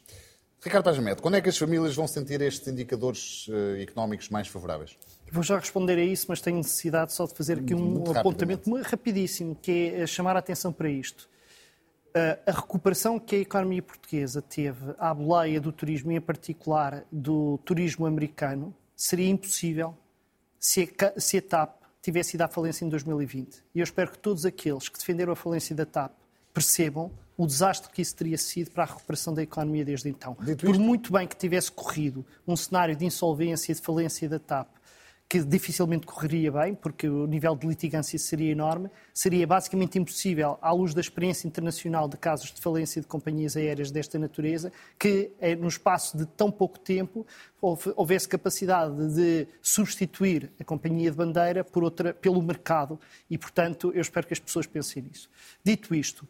Ricardo 0.61 0.85
Paz 0.85 0.97
quando 1.21 1.35
é 1.35 1.41
que 1.41 1.49
as 1.49 1.57
famílias 1.57 1.93
vão 1.93 2.07
sentir 2.07 2.41
estes 2.41 2.65
indicadores 2.67 3.45
uh, 3.49 3.81
económicos 3.81 4.29
mais 4.29 4.47
favoráveis? 4.47 4.97
Vou 5.29 5.43
já 5.43 5.59
responder 5.59 5.97
a 5.97 6.03
isso, 6.03 6.27
mas 6.29 6.39
tenho 6.39 6.57
necessidade 6.57 7.11
só 7.11 7.25
de 7.25 7.33
fazer 7.33 7.59
aqui 7.59 7.75
um 7.75 8.09
apontamento 8.17 8.73
rapidíssimo, 8.81 9.53
que 9.53 9.93
é 9.95 10.07
chamar 10.07 10.37
a 10.37 10.39
atenção 10.39 10.71
para 10.71 10.89
isto. 10.89 11.29
Uh, 12.09 12.39
a 12.47 12.51
recuperação 12.51 13.19
que 13.19 13.35
a 13.35 13.39
economia 13.39 13.81
portuguesa 13.81 14.41
teve 14.41 14.95
à 14.97 15.13
boleia 15.13 15.59
do 15.59 15.73
turismo, 15.73 16.13
e 16.13 16.15
em 16.15 16.21
particular 16.21 17.03
do 17.11 17.57
turismo 17.65 18.05
americano, 18.05 18.73
seria 18.95 19.29
impossível 19.29 19.95
se 20.57 20.89
a, 20.99 21.19
se 21.19 21.37
a 21.37 21.41
TAP 21.41 21.81
tivesse 22.01 22.37
ido 22.37 22.43
à 22.43 22.47
falência 22.47 22.85
em 22.85 22.89
2020. 22.89 23.61
E 23.75 23.79
eu 23.79 23.83
espero 23.83 24.11
que 24.11 24.19
todos 24.19 24.45
aqueles 24.45 24.87
que 24.87 24.97
defenderam 24.97 25.33
a 25.33 25.35
falência 25.35 25.75
da 25.75 25.85
TAP 25.85 26.13
percebam 26.53 27.11
o 27.37 27.47
desastre 27.47 27.89
que 27.91 28.01
isso 28.01 28.15
teria 28.15 28.37
sido 28.37 28.69
para 28.71 28.83
a 28.83 28.87
recuperação 28.87 29.33
da 29.33 29.41
economia 29.41 29.85
desde 29.85 30.09
então. 30.09 30.35
Dito 30.41 30.65
Por 30.65 30.71
isto... 30.71 30.81
muito 30.81 31.13
bem 31.13 31.25
que 31.25 31.37
tivesse 31.37 31.71
corrido 31.71 32.25
um 32.45 32.55
cenário 32.55 32.95
de 32.95 33.05
insolvência 33.05 33.71
e 33.71 33.75
de 33.75 33.81
falência 33.81 34.27
da 34.27 34.39
TAP, 34.39 34.67
que 35.29 35.43
dificilmente 35.43 36.07
correria 36.07 36.51
bem, 36.51 36.73
porque 36.73 37.07
o 37.07 37.27
nível 37.27 37.55
de 37.55 37.67
litigância 37.67 38.17
seria 38.17 38.51
enorme, 38.51 38.89
seria 39.13 39.45
basicamente 39.45 39.99
impossível, 39.99 40.57
à 40.59 40.71
luz 40.71 40.91
da 40.91 41.01
experiência 41.01 41.47
internacional 41.47 42.09
de 42.09 42.17
casos 42.17 42.51
de 42.51 42.59
falência 42.59 42.99
de 42.99 43.07
companhias 43.07 43.55
aéreas 43.55 43.91
desta 43.91 44.17
natureza, 44.17 44.71
que 44.97 45.31
eh, 45.39 45.55
no 45.55 45.67
espaço 45.67 46.17
de 46.17 46.25
tão 46.25 46.49
pouco 46.49 46.79
tempo 46.79 47.27
houvesse 47.61 48.27
capacidade 48.27 49.13
de 49.13 49.47
substituir 49.61 50.51
a 50.59 50.63
companhia 50.63 51.11
de 51.11 51.17
bandeira 51.17 51.63
por 51.63 51.83
outra, 51.83 52.11
pelo 52.11 52.41
mercado 52.41 52.99
e, 53.29 53.37
portanto, 53.37 53.91
eu 53.93 54.01
espero 54.01 54.25
que 54.25 54.33
as 54.33 54.39
pessoas 54.39 54.65
pensem 54.65 55.03
nisso. 55.03 55.29
Dito 55.63 55.93
isto, 55.93 56.27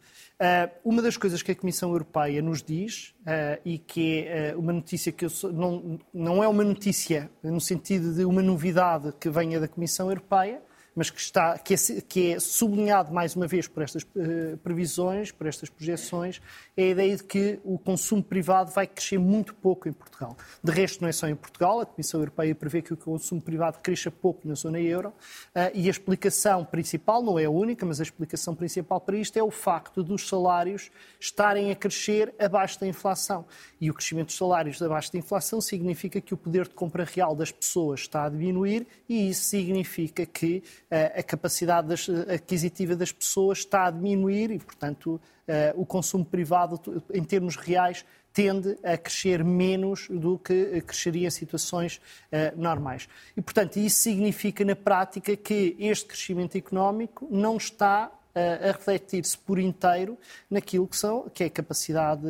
uma 0.82 1.02
das 1.02 1.18
coisas 1.18 1.42
que 1.42 1.52
a 1.52 1.54
Comissão 1.54 1.90
Europeia 1.90 2.40
nos 2.40 2.62
diz, 2.62 3.14
eh, 3.26 3.60
e 3.62 3.78
que 3.78 4.20
é 4.20 4.48
eh, 4.48 4.56
uma 4.56 4.72
notícia 4.72 5.12
que 5.12 5.28
sou, 5.28 5.52
não, 5.52 5.98
não 6.14 6.42
é 6.42 6.48
uma 6.48 6.64
notícia 6.64 7.30
no 7.42 7.60
sentido 7.60 8.14
de 8.14 8.24
uma 8.24 8.40
novidade 8.40 9.12
que 9.20 9.28
venha 9.28 9.60
da 9.60 9.68
Comissão 9.68 10.08
Europeia, 10.08 10.62
mas 10.94 11.10
que, 11.10 11.20
está, 11.20 11.58
que, 11.58 11.74
é, 11.74 11.76
que 12.08 12.32
é 12.32 12.40
sublinhado 12.40 13.12
mais 13.12 13.36
uma 13.36 13.46
vez 13.46 13.68
por 13.68 13.82
estas 13.82 14.02
uh, 14.02 14.56
previsões, 14.62 15.30
por 15.30 15.46
estas 15.46 15.68
projeções, 15.68 16.40
é 16.76 16.84
a 16.84 16.86
ideia 16.86 17.16
de 17.16 17.24
que 17.24 17.60
o 17.64 17.78
consumo 17.78 18.22
privado 18.22 18.70
vai 18.72 18.86
crescer 18.86 19.18
muito 19.18 19.54
pouco 19.54 19.88
em 19.88 19.92
Portugal. 19.92 20.36
De 20.62 20.72
resto, 20.72 21.00
não 21.00 21.08
é 21.08 21.12
só 21.12 21.28
em 21.28 21.36
Portugal, 21.36 21.80
a 21.80 21.86
Comissão 21.86 22.20
Europeia 22.20 22.54
prevê 22.54 22.82
que 22.82 22.92
o 22.92 22.96
consumo 22.96 23.40
privado 23.40 23.78
cresça 23.82 24.10
pouco 24.10 24.46
na 24.46 24.54
zona 24.54 24.80
euro 24.80 25.08
uh, 25.08 25.70
e 25.74 25.86
a 25.86 25.90
explicação 25.90 26.64
principal, 26.64 27.22
não 27.22 27.38
é 27.38 27.44
a 27.44 27.50
única, 27.50 27.86
mas 27.86 28.00
a 28.00 28.02
explicação 28.02 28.54
principal 28.54 29.00
para 29.00 29.16
isto 29.16 29.36
é 29.36 29.42
o 29.42 29.50
facto 29.50 30.02
dos 30.02 30.28
salários 30.28 30.90
estarem 31.18 31.70
a 31.70 31.76
crescer 31.76 32.34
abaixo 32.38 32.80
da 32.80 32.86
inflação. 32.86 33.44
E 33.80 33.90
o 33.90 33.94
crescimento 33.94 34.28
dos 34.28 34.36
salários 34.36 34.80
abaixo 34.82 35.12
da 35.12 35.18
inflação 35.18 35.60
significa 35.60 36.20
que 36.20 36.34
o 36.34 36.36
poder 36.36 36.68
de 36.68 36.74
compra 36.74 37.04
real 37.04 37.34
das 37.34 37.52
pessoas 37.52 38.00
está 38.00 38.24
a 38.24 38.28
diminuir 38.28 38.86
e 39.08 39.28
isso 39.28 39.44
significa 39.44 40.26
que 40.26 40.62
a 40.90 41.22
capacidade 41.22 41.94
aquisitiva 42.34 42.96
das 42.96 43.12
pessoas 43.12 43.58
está 43.58 43.86
a 43.86 43.90
diminuir 43.90 44.50
e, 44.50 44.58
portanto, 44.58 45.20
o 45.74 45.86
consumo 45.86 46.24
privado, 46.24 47.02
em 47.12 47.22
termos 47.22 47.56
reais, 47.56 48.04
tende 48.32 48.76
a 48.82 48.96
crescer 48.96 49.44
menos 49.44 50.08
do 50.08 50.38
que 50.38 50.80
cresceria 50.82 51.28
em 51.28 51.30
situações 51.30 52.00
normais. 52.56 53.08
E, 53.36 53.40
portanto, 53.40 53.76
isso 53.76 54.00
significa, 54.00 54.64
na 54.64 54.74
prática, 54.74 55.36
que 55.36 55.76
este 55.78 56.06
crescimento 56.06 56.56
económico 56.56 57.26
não 57.30 57.56
está 57.56 58.10
a 58.34 58.72
refletir-se 58.72 59.36
por 59.36 59.58
inteiro 59.58 60.18
naquilo 60.48 60.86
que, 60.86 60.96
são, 60.96 61.28
que 61.28 61.44
é 61.44 61.46
a 61.46 61.50
capacidade, 61.50 62.26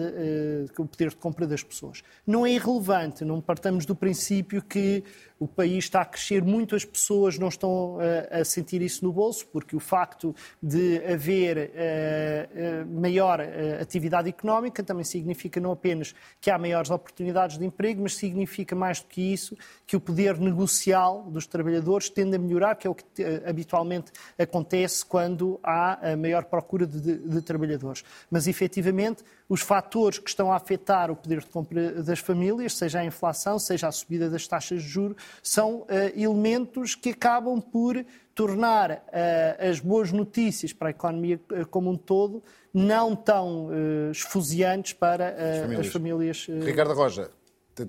o 0.78 0.86
poder 0.86 1.10
de 1.10 1.16
compra 1.16 1.46
das 1.46 1.62
pessoas. 1.62 2.02
Não 2.26 2.46
é 2.46 2.52
irrelevante, 2.52 3.24
não 3.24 3.40
partamos 3.40 3.84
do 3.84 3.94
princípio 3.94 4.62
que 4.62 5.04
o 5.40 5.48
país 5.48 5.84
está 5.84 6.02
a 6.02 6.04
crescer, 6.04 6.44
muito 6.44 6.76
as 6.76 6.84
pessoas 6.84 7.38
não 7.38 7.48
estão 7.48 7.98
a, 7.98 8.04
eh, 8.04 8.40
a 8.40 8.44
sentir 8.44 8.82
isso 8.82 9.02
no 9.02 9.10
bolso, 9.10 9.46
porque 9.46 9.74
o 9.74 9.80
facto 9.80 10.36
de 10.62 11.02
haver 11.10 11.70
uh, 11.70 12.84
uh, 12.84 13.00
maior 13.00 13.40
uh, 13.40 13.80
atividade 13.80 14.28
económica 14.28 14.82
também 14.82 15.02
significa 15.02 15.58
não 15.58 15.72
apenas 15.72 16.14
que 16.42 16.50
há 16.50 16.58
maiores 16.58 16.90
oportunidades 16.90 17.56
de 17.56 17.64
emprego, 17.64 18.02
mas 18.02 18.16
significa 18.16 18.76
mais 18.76 19.00
do 19.00 19.06
que 19.06 19.32
isso, 19.32 19.56
que 19.86 19.96
o 19.96 20.00
poder 20.00 20.38
negocial 20.38 21.22
dos 21.22 21.46
trabalhadores 21.46 22.10
tende 22.10 22.36
a 22.36 22.38
melhorar, 22.38 22.74
que 22.74 22.86
é 22.86 22.90
o 22.90 22.94
que 22.94 23.04
habitualmente 23.46 24.12
acontece 24.38 25.04
quando 25.06 25.58
há 25.62 25.89
a 25.94 26.16
maior 26.16 26.44
procura 26.44 26.86
de, 26.86 27.00
de, 27.00 27.16
de 27.16 27.42
trabalhadores. 27.42 28.04
Mas, 28.30 28.46
efetivamente, 28.46 29.22
os 29.48 29.60
fatores 29.60 30.18
que 30.18 30.28
estão 30.28 30.52
a 30.52 30.56
afetar 30.56 31.10
o 31.10 31.16
poder 31.16 31.40
de 31.40 31.46
compra 31.46 32.02
das 32.02 32.18
famílias, 32.18 32.74
seja 32.76 33.00
a 33.00 33.04
inflação, 33.04 33.58
seja 33.58 33.88
a 33.88 33.92
subida 33.92 34.28
das 34.28 34.46
taxas 34.46 34.82
de 34.82 34.88
juros, 34.88 35.16
são 35.42 35.80
uh, 35.80 35.86
elementos 36.14 36.94
que 36.94 37.10
acabam 37.10 37.60
por 37.60 38.04
tornar 38.34 38.90
uh, 38.90 39.70
as 39.70 39.80
boas 39.80 40.12
notícias 40.12 40.72
para 40.72 40.88
a 40.88 40.90
economia 40.90 41.40
uh, 41.50 41.66
como 41.66 41.90
um 41.90 41.96
todo 41.96 42.42
não 42.72 43.16
tão 43.16 43.68
esfuziantes 44.12 44.92
para 44.92 45.30
as 45.30 45.58
famílias. 45.58 45.86
As 45.86 45.92
famílias 45.92 46.46
Ricardo 46.64 46.94
Roja, 46.94 47.28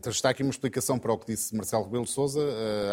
está 0.08 0.30
aqui 0.30 0.44
uma 0.44 0.52
explicação 0.52 0.98
para 0.98 1.12
o 1.14 1.18
que 1.18 1.28
disse 1.28 1.56
Marcelo 1.56 1.84
Rebelo 1.84 2.08
Sousa. 2.08 2.42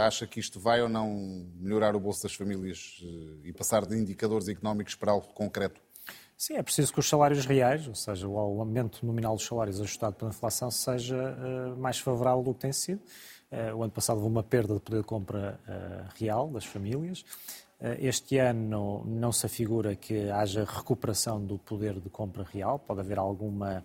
acha 0.07 0.27
que 0.27 0.41
isto 0.41 0.59
vai 0.59 0.83
ou 0.83 0.89
não 0.89 1.47
melhorar 1.57 1.95
o 1.95 2.01
bolso 2.01 2.23
das 2.23 2.35
famílias 2.35 3.03
e 3.45 3.53
passar 3.53 3.87
de 3.87 3.97
indicadores 3.97 4.49
económicos 4.49 4.95
para 4.95 5.13
algo 5.13 5.27
concreto? 5.29 5.81
Sim, 6.37 6.55
é 6.55 6.63
preciso 6.63 6.93
que 6.93 7.01
os 7.01 7.09
salários 7.09 7.45
reais, 7.47 7.89
ou 7.89 7.95
seja, 7.95 8.29
o 8.29 8.39
aumento 8.39 9.05
nominal 9.05 9.35
dos 9.35 9.45
salários 9.45 9.81
ajustado 9.81 10.15
pela 10.15 10.31
inflação, 10.31 10.71
seja 10.71 11.17
mais 11.77 11.99
favorável 11.99 12.43
do 12.45 12.55
que 12.55 12.61
tem 12.61 12.73
sido. 12.73 13.03
Eh, 13.51 13.73
o 13.75 13.83
ano 13.83 13.91
passado 13.93 14.19
houve 14.19 14.29
uma 14.29 14.43
perda 14.43 14.75
de 14.75 14.81
poder 14.81 14.99
de 14.99 15.07
compra 15.07 15.59
real 16.17 16.49
das 16.49 16.65
famílias. 16.65 17.25
Este 18.01 18.39
ano 18.39 19.05
não 19.07 19.31
se 19.31 19.47
afigura 19.47 19.95
que 19.95 20.29
haja 20.31 20.65
recuperação 20.65 21.45
do 21.45 21.59
poder 21.59 22.01
de 22.01 22.11
compra 22.11 22.43
real, 22.43 22.79
pode 22.79 23.01
haver 23.01 23.19
alguma 23.19 23.85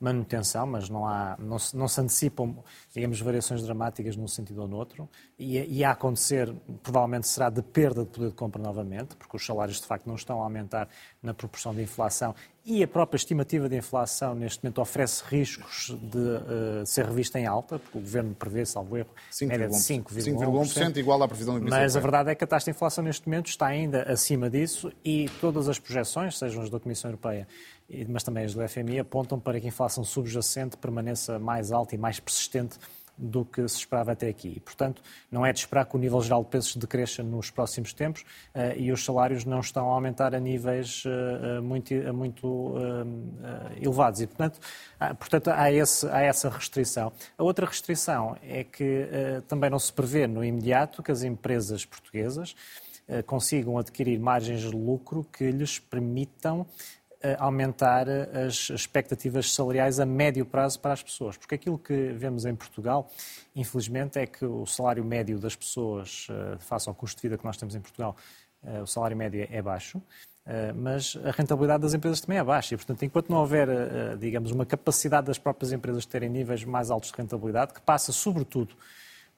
manutenção, 0.00 0.66
mas 0.66 0.88
não, 0.88 1.06
há, 1.06 1.36
não, 1.38 1.58
se, 1.58 1.76
não 1.76 1.86
se 1.86 2.00
antecipam, 2.00 2.56
digamos, 2.94 3.20
variações 3.20 3.62
dramáticas 3.62 4.16
num 4.16 4.26
sentido 4.26 4.62
ou 4.62 4.68
no 4.68 4.76
outro. 4.76 5.08
E, 5.38 5.58
e 5.58 5.84
a 5.84 5.90
acontecer, 5.90 6.52
provavelmente 6.82 7.28
será 7.28 7.50
de 7.50 7.62
perda 7.62 8.02
de 8.02 8.10
poder 8.10 8.30
de 8.30 8.34
compra 8.34 8.62
novamente, 8.62 9.14
porque 9.16 9.36
os 9.36 9.44
salários 9.44 9.78
de 9.78 9.86
facto 9.86 10.06
não 10.06 10.14
estão 10.14 10.40
a 10.40 10.44
aumentar 10.44 10.88
na 11.22 11.34
proporção 11.34 11.74
de 11.74 11.82
inflação 11.82 12.34
e 12.70 12.84
a 12.84 12.88
própria 12.88 13.16
estimativa 13.16 13.68
de 13.68 13.76
inflação 13.76 14.32
neste 14.32 14.62
momento 14.62 14.80
oferece 14.80 15.24
riscos 15.26 15.96
de 16.00 16.18
uh, 16.18 16.86
ser 16.86 17.04
revista 17.04 17.38
em 17.38 17.44
alta, 17.44 17.80
porque 17.80 17.98
o 17.98 18.00
Governo 18.00 18.32
prevê, 18.32 18.64
salvo 18.64 18.96
erro, 18.96 19.10
média 19.42 19.66
de 19.66 19.74
5,1%. 19.74 20.96
igual 20.96 21.20
à 21.20 21.26
previsão 21.26 21.58
da 21.58 21.68
Mas 21.68 21.96
a 21.96 22.00
verdade 22.00 22.30
é 22.30 22.34
que 22.36 22.44
a 22.44 22.46
taxa 22.46 22.66
de 22.66 22.70
inflação 22.70 23.02
neste 23.02 23.28
momento 23.28 23.48
está 23.48 23.66
ainda 23.66 24.04
acima 24.04 24.48
disso 24.48 24.92
e 25.04 25.28
todas 25.40 25.68
as 25.68 25.80
projeções, 25.80 26.38
sejam 26.38 26.62
as 26.62 26.70
da 26.70 26.78
Comissão 26.78 27.10
Europeia 27.10 27.48
mas 28.08 28.22
também 28.22 28.44
as 28.44 28.54
do 28.54 28.66
FMI, 28.66 29.00
apontam 29.00 29.38
para 29.38 29.58
que 29.58 29.66
a 29.66 29.68
inflação 29.68 30.04
subjacente 30.04 30.76
permaneça 30.76 31.38
mais 31.38 31.72
alta 31.72 31.94
e 31.94 31.98
mais 31.98 32.20
persistente 32.20 32.78
do 33.20 33.44
que 33.44 33.66
se 33.68 33.76
esperava 33.76 34.12
até 34.12 34.28
aqui. 34.28 34.54
E, 34.56 34.60
portanto, 34.60 35.02
não 35.30 35.44
é 35.44 35.52
de 35.52 35.58
esperar 35.58 35.84
que 35.84 35.94
o 35.94 35.98
nível 35.98 36.20
geral 36.22 36.42
de 36.42 36.48
preços 36.48 36.76
decresça 36.76 37.22
nos 37.22 37.50
próximos 37.50 37.92
tempos 37.92 38.22
uh, 38.22 38.76
e 38.76 38.90
os 38.90 39.04
salários 39.04 39.44
não 39.44 39.60
estão 39.60 39.90
a 39.90 39.94
aumentar 39.94 40.34
a 40.34 40.40
níveis 40.40 41.04
uh, 41.04 41.62
muito, 41.62 41.94
muito 42.14 42.46
uh, 42.46 42.80
elevados. 43.80 44.20
E, 44.20 44.26
portanto, 44.26 44.58
há, 44.98 45.14
portanto 45.14 45.48
há, 45.48 45.70
esse, 45.70 46.08
há, 46.08 46.22
essa 46.22 46.48
restrição. 46.48 47.12
A 47.36 47.42
outra 47.42 47.66
restrição 47.66 48.36
é 48.42 48.64
que 48.64 49.08
também 49.46 49.68
não 49.68 49.78
se 49.78 49.92
prevê 49.92 50.26
no 50.26 50.44
imediato 50.44 51.02
que 51.02 51.12
as 51.12 51.22
empresas 51.22 51.84
portuguesas 51.84 52.54
consigam 53.26 53.76
adquirir 53.76 54.18
margens 54.20 54.60
de 54.60 54.70
lucro 54.70 55.26
que 55.32 55.50
lhes 55.50 55.78
permitam 55.78 56.66
aumentar 57.38 58.08
as 58.08 58.70
expectativas 58.70 59.52
salariais 59.52 60.00
a 60.00 60.06
médio 60.06 60.44
prazo 60.46 60.80
para 60.80 60.92
as 60.92 61.02
pessoas. 61.02 61.36
Porque 61.36 61.54
aquilo 61.54 61.78
que 61.78 62.12
vemos 62.12 62.46
em 62.46 62.54
Portugal, 62.54 63.10
infelizmente, 63.54 64.18
é 64.18 64.26
que 64.26 64.44
o 64.44 64.64
salário 64.66 65.04
médio 65.04 65.38
das 65.38 65.54
pessoas, 65.54 66.26
eh, 66.30 66.56
face 66.58 66.88
ao 66.88 66.94
custo 66.94 67.20
de 67.20 67.28
vida 67.28 67.38
que 67.38 67.44
nós 67.44 67.56
temos 67.56 67.74
em 67.74 67.80
Portugal, 67.80 68.16
eh, 68.64 68.80
o 68.80 68.86
salário 68.86 69.16
médio 69.16 69.46
é 69.50 69.60
baixo. 69.60 70.02
Eh, 70.46 70.72
mas 70.72 71.18
a 71.22 71.30
rentabilidade 71.30 71.82
das 71.82 71.92
empresas 71.92 72.20
também 72.22 72.38
é 72.38 72.44
baixa 72.44 72.74
e, 72.74 72.76
portanto, 72.78 73.02
enquanto 73.04 73.28
não 73.28 73.38
houver, 73.38 73.68
digamos, 74.18 74.50
uma 74.50 74.64
capacidade 74.64 75.26
das 75.26 75.38
próprias 75.38 75.72
empresas 75.72 76.04
de 76.04 76.08
terem 76.08 76.30
níveis 76.30 76.64
mais 76.64 76.90
altos 76.90 77.10
de 77.10 77.16
rentabilidade, 77.18 77.74
que 77.74 77.82
passa, 77.82 78.12
sobretudo, 78.12 78.74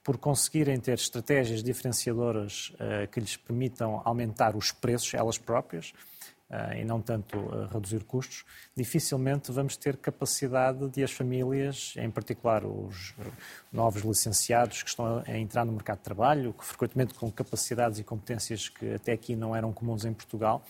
por 0.05 0.17
conseguirem 0.19 0.79
ter 0.79 0.95
estratégias 0.95 1.63
diferenciadoras 1.63 2.73
que 3.13 3.21
lhes 3.21 3.37
permitam 3.37 4.03
aumentar 4.05 4.57
os 4.57 4.73
preços, 4.73 5.15
elas 5.15 5.39
próprias, 5.39 5.93
e 6.79 6.85
não 6.85 7.01
tanto 7.01 7.39
uh, 7.39 7.67
reduzir 7.73 8.05
custos, 8.05 8.45
dificilmente 8.77 9.51
vamos 9.51 9.77
ter 9.77 9.97
capacidade 9.97 10.89
de 10.89 11.03
as 11.03 11.11
famílias, 11.11 11.95
em 11.97 12.11
particular 12.11 12.65
os 12.65 13.15
novos 13.73 14.03
licenciados 14.03 14.83
que 14.83 14.89
estão 14.89 15.23
a 15.27 15.39
entrar 15.39 15.65
no 15.65 15.73
mercado 15.73 15.99
de 15.99 16.05
trabalho, 16.05 16.53
que 16.53 16.65
frequentemente 16.65 17.15
com 17.15 17.31
capacidades 17.31 17.99
e 17.99 18.05
competências 18.05 18.69
que 18.69 18.95
até 18.95 19.13
aqui 19.13 19.35
não 19.35 19.57
eram 19.57 19.73
comuns 19.73 20.05
em 20.05 20.13
Portugal, 20.13 20.63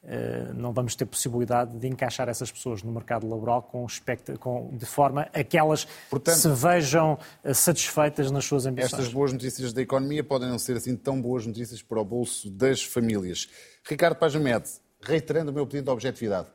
Uh, 0.00 0.54
não 0.54 0.72
vamos 0.72 0.94
ter 0.94 1.04
possibilidade 1.04 1.76
de 1.76 1.88
encaixar 1.88 2.28
essas 2.28 2.52
pessoas 2.52 2.84
no 2.84 2.92
mercado 2.92 3.28
laboral 3.28 3.60
com, 3.60 3.84
com 4.38 4.70
de 4.76 4.86
forma 4.86 5.28
a 5.34 5.42
que 5.42 5.58
elas 5.58 5.88
Portanto, 6.08 6.36
se 6.36 6.48
vejam 6.50 7.18
satisfeitas 7.52 8.30
nas 8.30 8.44
suas 8.44 8.64
ambições. 8.64 8.92
Estas 8.92 9.12
boas 9.12 9.32
notícias 9.32 9.72
da 9.72 9.82
economia 9.82 10.22
podem 10.22 10.48
não 10.48 10.58
ser 10.58 10.76
assim 10.76 10.94
tão 10.94 11.20
boas 11.20 11.44
notícias 11.44 11.82
para 11.82 12.00
o 12.00 12.04
bolso 12.04 12.48
das 12.48 12.80
famílias. 12.80 13.48
Ricardo 13.84 14.16
Pajamed, 14.16 14.68
reiterando 15.00 15.50
o 15.50 15.54
meu 15.54 15.66
pedido 15.66 15.84
de 15.84 15.90
objetividade. 15.90 16.48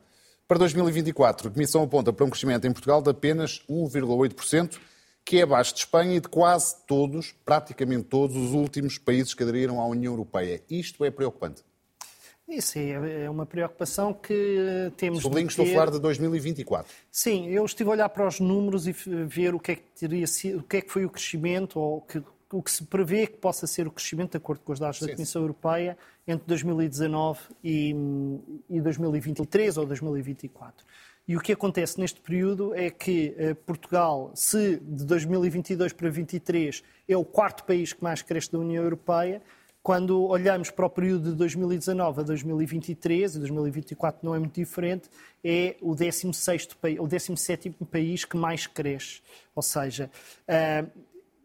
Para 0.46 0.58
2024, 0.58 1.48
a 1.48 1.50
Comissão 1.50 1.82
aponta 1.82 2.12
para 2.12 2.24
um 2.24 2.30
crescimento 2.30 2.66
em 2.66 2.72
Portugal 2.72 3.00
de 3.00 3.10
apenas 3.10 3.62
1,8%, 3.68 4.78
que 5.24 5.38
é 5.38 5.42
abaixo 5.42 5.72
de 5.72 5.80
Espanha 5.80 6.16
e 6.16 6.20
de 6.20 6.28
quase 6.28 6.76
todos, 6.86 7.34
praticamente 7.44 8.04
todos, 8.04 8.36
os 8.36 8.52
últimos 8.52 8.98
países 8.98 9.32
que 9.32 9.42
aderiram 9.42 9.80
à 9.80 9.86
União 9.86 10.12
Europeia. 10.12 10.62
Isto 10.68 11.04
é 11.04 11.10
preocupante. 11.10 11.64
Isso 12.46 12.78
é, 12.78 13.28
uma 13.30 13.46
preocupação 13.46 14.12
que 14.12 14.92
temos 14.98 15.22
Sublinho, 15.22 15.48
de 15.48 15.56
ter... 15.56 15.62
estou 15.62 15.74
a 15.74 15.78
falar 15.78 15.92
de 15.92 15.98
2024. 15.98 16.92
Sim, 17.10 17.48
eu 17.48 17.64
estive 17.64 17.88
a 17.88 17.92
olhar 17.94 18.08
para 18.10 18.28
os 18.28 18.38
números 18.38 18.86
e 18.86 18.92
ver 18.92 19.54
o 19.54 19.58
que 19.58 19.72
é 19.72 19.76
que, 19.76 19.82
teria 19.98 20.26
sido, 20.26 20.58
o 20.58 20.62
que, 20.62 20.76
é 20.76 20.80
que 20.82 20.92
foi 20.92 21.06
o 21.06 21.10
crescimento 21.10 21.80
ou 21.80 22.02
que, 22.02 22.22
o 22.54 22.62
que 22.62 22.70
se 22.70 22.84
prevê 22.84 23.26
que 23.26 23.36
possa 23.36 23.66
ser 23.66 23.86
o 23.86 23.90
crescimento, 23.90 24.32
de 24.32 24.36
acordo 24.36 24.62
com 24.62 24.72
os 24.72 24.78
dados 24.78 25.00
da 25.00 25.10
Comissão 25.12 25.42
Europeia, 25.42 25.98
entre 26.26 26.46
2019 26.46 27.40
e, 27.62 27.94
e 28.70 28.80
2023 28.80 29.76
ou 29.76 29.84
2024. 29.84 30.86
E 31.26 31.36
o 31.36 31.40
que 31.40 31.52
acontece 31.52 31.98
neste 31.98 32.20
período 32.20 32.74
é 32.74 32.90
que 32.90 33.34
eh, 33.36 33.54
Portugal, 33.54 34.30
se 34.34 34.76
de 34.76 35.04
2022 35.04 35.92
para 35.92 36.08
2023 36.08 36.82
é 37.08 37.16
o 37.16 37.24
quarto 37.24 37.64
país 37.64 37.92
que 37.92 38.04
mais 38.04 38.22
cresce 38.22 38.52
da 38.52 38.58
União 38.58 38.84
Europeia, 38.84 39.42
quando 39.82 40.22
olhamos 40.22 40.70
para 40.70 40.86
o 40.86 40.90
período 40.90 41.30
de 41.30 41.36
2019 41.36 42.20
a 42.20 42.24
2023, 42.24 43.34
e 43.34 43.38
2024 43.38 44.20
não 44.24 44.34
é 44.34 44.38
muito 44.38 44.54
diferente, 44.54 45.10
é 45.42 45.76
o 45.80 45.92
16º 45.94 46.76
país, 46.76 46.98
o 47.00 47.04
17º 47.04 47.86
país 47.86 48.24
que 48.24 48.36
mais 48.36 48.66
cresce. 48.66 49.20
Ou 49.54 49.62
seja, 49.62 50.10
eh, 50.46 50.84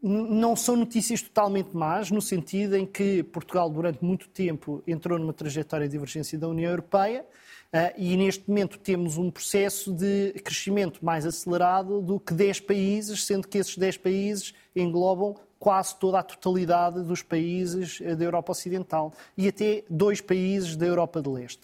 não 0.02 0.56
são 0.56 0.76
notícias 0.76 1.20
totalmente 1.20 1.76
más, 1.76 2.10
no 2.10 2.22
sentido 2.22 2.76
em 2.76 2.86
que 2.86 3.22
Portugal, 3.22 3.68
durante 3.68 4.02
muito 4.04 4.28
tempo, 4.28 4.82
entrou 4.86 5.18
numa 5.18 5.32
trajetória 5.32 5.86
de 5.86 5.92
divergência 5.92 6.38
da 6.38 6.48
União 6.48 6.70
Europeia 6.70 7.22
uh, 7.22 7.92
e, 7.96 8.16
neste 8.16 8.48
momento, 8.48 8.78
temos 8.78 9.18
um 9.18 9.30
processo 9.30 9.92
de 9.92 10.32
crescimento 10.42 11.04
mais 11.04 11.26
acelerado 11.26 12.00
do 12.00 12.18
que 12.18 12.32
10 12.32 12.60
países, 12.60 13.24
sendo 13.26 13.46
que 13.46 13.58
esses 13.58 13.76
10 13.76 13.98
países 13.98 14.54
englobam 14.74 15.34
quase 15.58 15.94
toda 15.96 16.18
a 16.18 16.22
totalidade 16.22 17.02
dos 17.02 17.22
países 17.22 18.00
eh, 18.00 18.16
da 18.16 18.24
Europa 18.24 18.52
Ocidental 18.52 19.12
e 19.36 19.46
até 19.46 19.84
dois 19.90 20.18
países 20.18 20.74
da 20.74 20.86
Europa 20.86 21.20
de 21.20 21.28
Leste. 21.28 21.60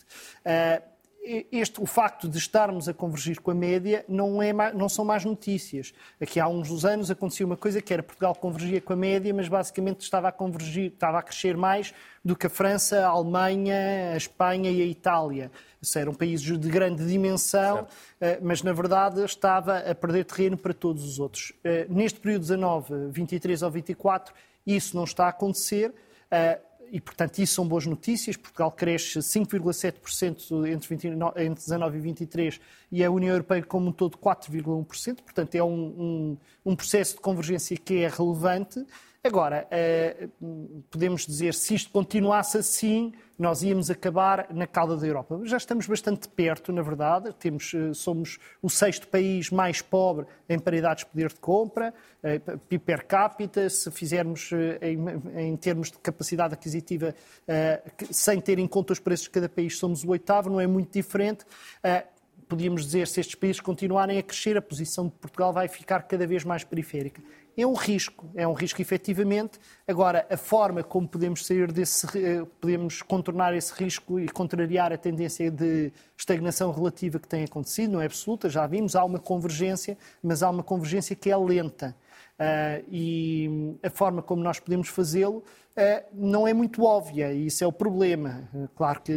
Este, 1.51 1.83
o 1.83 1.87
facto 1.87 2.29
de 2.29 2.39
estarmos 2.39 2.89
a 2.89 2.95
convergir 2.95 3.41
com 3.41 3.51
a 3.51 3.55
média 3.55 4.05
não, 4.09 4.41
é, 4.41 4.53
não 4.73 4.89
são 4.89 5.05
más 5.05 5.25
notícias. 5.25 5.93
Aqui 6.21 6.39
há 6.39 6.47
uns 6.47 6.85
anos 6.85 7.11
acontecia 7.11 7.45
uma 7.45 7.57
coisa 7.57 7.83
que 7.83 7.93
era 7.93 8.03
Portugal 8.03 8.35
convergia 8.35 8.81
com 8.81 8.93
a 8.93 8.97
média, 8.97 9.35
mas 9.35 9.49
basicamente 9.49 10.03
estava 10.03 10.29
a 10.29 10.33
convergir, 10.33 10.93
estava 10.93 11.19
a 11.19 11.23
crescer 11.23 11.57
mais 11.57 11.93
do 12.25 12.37
que 12.37 12.47
a 12.47 12.51
França, 12.51 13.01
a 13.01 13.09
Alemanha, 13.09 14.13
a 14.13 14.17
Espanha 14.17 14.71
e 14.71 14.81
a 14.81 14.85
Itália. 14.85 15.51
Isso 15.81 15.99
eram 15.99 16.15
países 16.15 16.59
de 16.59 16.69
grande 16.69 17.07
dimensão, 17.07 17.77
certo. 17.77 17.95
Eh, 18.21 18.39
mas 18.43 18.63
na 18.63 18.73
verdade 18.73 19.25
estava 19.25 19.79
a 19.79 19.95
perder 19.95 20.25
terreno 20.25 20.57
para 20.57 20.73
todos 20.73 21.05
os 21.05 21.19
outros. 21.19 21.53
Eh, 21.63 21.87
neste 21.89 22.21
período 22.21 22.43
19, 22.43 23.09
23 23.11 23.63
ou 23.63 23.71
24, 23.71 24.35
isso 24.67 24.97
não 24.97 25.05
está 25.05 25.27
a 25.27 25.29
acontecer. 25.29 25.95
Eh, 26.31 26.59
e, 26.91 27.01
portanto, 27.01 27.39
isso 27.39 27.55
são 27.55 27.67
boas 27.67 27.87
notícias. 27.87 28.37
Portugal 28.37 28.71
cresce 28.71 29.19
5,7% 29.19 30.67
entre, 30.67 30.95
entre 30.95 31.65
19 31.65 31.99
e 31.99 32.01
23 32.01 32.61
e 32.93 33.05
a 33.05 33.11
União 33.11 33.33
Europeia 33.33 33.63
como 33.63 33.89
um 33.89 33.93
todo 33.93 34.17
4,1%. 34.19 35.23
Portanto, 35.23 35.55
é 35.55 35.63
um, 35.63 35.69
um, 35.69 36.37
um 36.65 36.77
processo 36.77 37.17
de 37.17 37.21
convergência 37.21 37.77
que 37.77 38.03
é 38.03 38.09
relevante. 38.09 38.85
Agora, 39.27 39.67
eh, 39.73 40.29
podemos 40.89 41.27
dizer, 41.27 41.53
se 41.53 41.75
isto 41.75 41.91
continuasse 41.91 42.59
assim, 42.59 43.13
nós 43.37 43.61
íamos 43.61 43.91
acabar 43.91 44.47
na 44.55 44.69
cauda 44.69 44.97
da 44.97 45.05
Europa. 45.05 45.41
Já 45.43 45.57
estamos 45.57 45.89
bastante 45.89 46.29
perto, 46.29 46.73
na 46.73 46.81
verdade. 46.81 47.35
Temos, 47.35 47.75
eh, 47.75 47.93
somos 47.93 48.39
o 48.63 48.71
sexto 48.71 49.09
país 49.09 49.51
mais 49.51 49.83
pobre 49.83 50.27
em 50.49 50.61
paridades 50.61 51.05
de 51.05 51.11
poder 51.11 51.31
de 51.31 51.41
compra, 51.41 51.93
eh, 52.23 52.39
per 52.79 53.05
capita. 53.05 53.69
Se 53.69 53.91
fizermos 53.91 54.53
em, 54.81 55.49
em 55.49 55.57
termos 55.57 55.91
de 55.91 55.99
capacidade 55.99 56.55
aquisitiva, 56.55 57.13
sem 58.11 58.41
ter 58.41 58.61
em 58.61 58.69
conta 58.69 58.93
os 58.93 59.01
preços 59.01 59.25
de 59.25 59.31
cada 59.31 59.49
país, 59.49 59.77
somos 59.77 60.05
o 60.05 60.11
oitavo, 60.11 60.49
não 60.49 60.61
é 60.61 60.69
muito 60.69 60.93
diferente 60.93 61.45
podíamos 62.49 62.85
dizer, 62.85 63.09
se 63.09 63.19
estes 63.19 63.35
países 63.35 63.61
continuarem 63.61 64.19
a 64.19 64.23
crescer, 64.23 64.57
a 64.57 64.63
posição 64.63 65.07
de 65.07 65.15
Portugal 65.15 65.53
vai 65.53 65.67
ficar 65.67 66.05
cada 66.05 66.29
vez 66.29 66.45
mais 66.45 66.63
periférica 66.63 67.21
é 67.57 67.67
um 67.67 67.73
risco, 67.73 68.29
é 68.35 68.47
um 68.47 68.53
risco 68.53 68.83
efetivamente. 68.83 69.59
Agora, 69.89 70.27
a 70.29 70.37
forma 70.37 70.83
como 70.83 71.09
podemos 71.09 71.47
sair 71.47 71.73
desse, 71.73 72.07
eh, 72.19 72.45
podemos 72.61 73.01
contornar 73.01 73.55
esse 73.55 73.73
risco 73.73 74.21
e 74.21 74.29
contrariar 74.29 74.93
a 74.93 74.99
tendência 74.99 75.51
de 75.51 75.91
estagnação 76.17 76.71
relativa 76.71 77.19
que 77.19 77.27
tem 77.27 77.45
acontecido, 77.45 77.93
não 77.93 78.01
é 78.01 78.07
absoluta, 78.07 78.51
já 78.51 78.67
vimos, 78.67 78.95
há 78.95 79.03
uma 79.05 79.19
convergência, 79.19 79.97
mas 80.23 80.43
há 80.43 80.51
uma 80.51 80.63
convergência 80.63 81.17
que 81.17 81.31
é 81.31 81.37
lenta. 81.37 81.97
Uh, 82.39 82.85
e 82.91 83.79
a 83.83 83.89
forma 83.89 84.21
como 84.21 84.43
nós 84.43 84.61
podemos 84.61 84.89
fazê-lo 84.89 85.39
uh, 85.39 86.05
não 86.13 86.47
é 86.47 86.53
muito 86.53 86.85
óbvia 86.85 87.33
e 87.33 87.47
isso 87.47 87.65
é 87.65 87.67
o 87.67 87.73
problema. 87.73 88.47
Claro 88.77 89.01
que 89.01 89.13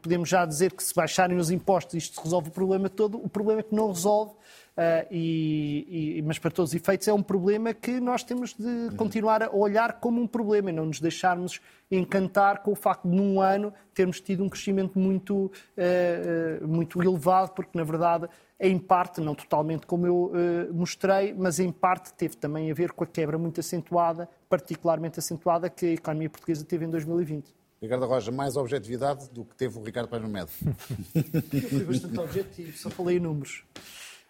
podemos 0.00 0.26
já 0.30 0.46
dizer 0.46 0.72
que 0.72 0.82
se 0.82 0.94
baixarem 0.94 1.36
os 1.36 1.50
impostos 1.50 1.92
isto 1.94 2.18
resolve 2.22 2.48
o 2.48 2.50
problema 2.52 2.88
todo, 2.88 3.22
o 3.22 3.28
problema 3.28 3.60
é 3.60 3.62
que 3.62 3.74
não 3.74 3.88
resolve 3.88 4.32
Uh, 4.72 5.06
e, 5.10 6.16
e, 6.18 6.22
mas 6.22 6.38
para 6.38 6.50
todos 6.50 6.70
os 6.70 6.74
efeitos 6.74 7.06
é 7.06 7.12
um 7.12 7.22
problema 7.22 7.74
que 7.74 8.00
nós 8.00 8.22
temos 8.24 8.54
de 8.54 8.96
continuar 8.96 9.42
a 9.42 9.54
olhar 9.54 10.00
como 10.00 10.20
um 10.20 10.26
problema 10.26 10.70
e 10.70 10.72
não 10.72 10.86
nos 10.86 10.98
deixarmos 10.98 11.60
encantar 11.90 12.62
com 12.62 12.72
o 12.72 12.74
facto 12.74 13.06
de 13.06 13.14
num 13.14 13.38
ano 13.38 13.72
termos 13.92 14.18
tido 14.18 14.42
um 14.42 14.48
crescimento 14.48 14.98
muito, 14.98 15.34
uh, 15.36 16.64
uh, 16.64 16.66
muito 16.66 17.02
elevado, 17.02 17.52
porque 17.52 17.76
na 17.76 17.84
verdade 17.84 18.28
em 18.64 18.78
parte, 18.78 19.20
não 19.20 19.34
totalmente 19.34 19.84
como 19.86 20.06
eu 20.06 20.26
uh, 20.26 20.72
mostrei, 20.72 21.34
mas 21.34 21.58
em 21.58 21.72
parte 21.72 22.14
teve 22.14 22.36
também 22.36 22.70
a 22.70 22.74
ver 22.74 22.92
com 22.92 23.02
a 23.02 23.06
quebra 23.06 23.36
muito 23.36 23.58
acentuada, 23.58 24.28
particularmente 24.48 25.18
acentuada, 25.18 25.68
que 25.68 25.84
a 25.84 25.92
economia 25.94 26.30
portuguesa 26.30 26.64
teve 26.64 26.84
em 26.84 26.88
2020. 26.88 27.52
Ricardo 27.82 28.06
Roja, 28.06 28.30
mais 28.30 28.56
objetividade 28.56 29.28
do 29.30 29.44
que 29.44 29.56
teve 29.56 29.76
o 29.76 29.82
Ricardo 29.82 30.08
Paz 30.08 30.22
Medo. 30.22 30.50
eu 31.12 31.68
fui 31.68 31.84
bastante 31.84 32.20
objetivo, 32.20 32.78
só 32.78 32.88
falei 32.88 33.16
em 33.16 33.20
números. 33.20 33.64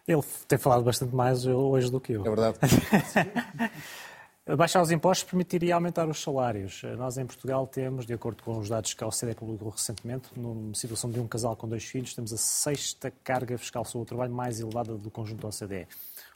Ele 0.06 0.22
tem 0.48 0.58
falado 0.58 0.82
bastante 0.82 1.14
mais 1.14 1.46
hoje 1.46 1.90
do 1.90 2.00
que 2.00 2.12
eu. 2.12 2.22
É 2.22 2.28
verdade. 2.28 2.58
Baixar 4.56 4.82
os 4.82 4.90
impostos 4.90 5.22
permitiria 5.22 5.76
aumentar 5.76 6.08
os 6.08 6.20
salários. 6.20 6.82
Nós, 6.98 7.16
em 7.16 7.24
Portugal, 7.24 7.64
temos, 7.64 8.04
de 8.04 8.12
acordo 8.12 8.42
com 8.42 8.58
os 8.58 8.68
dados 8.68 8.92
que 8.92 9.04
a 9.04 9.06
OCDE 9.06 9.36
publicou 9.36 9.68
recentemente, 9.70 10.30
numa 10.36 10.74
situação 10.74 11.08
de 11.08 11.20
um 11.20 11.28
casal 11.28 11.54
com 11.54 11.68
dois 11.68 11.84
filhos, 11.84 12.12
temos 12.12 12.32
a 12.32 12.36
sexta 12.36 13.12
carga 13.22 13.56
fiscal 13.56 13.84
sobre 13.84 14.02
o 14.02 14.06
trabalho 14.06 14.32
mais 14.32 14.58
elevada 14.58 14.94
do 14.94 15.10
conjunto 15.12 15.42
da 15.42 15.48
OCDE. 15.48 15.86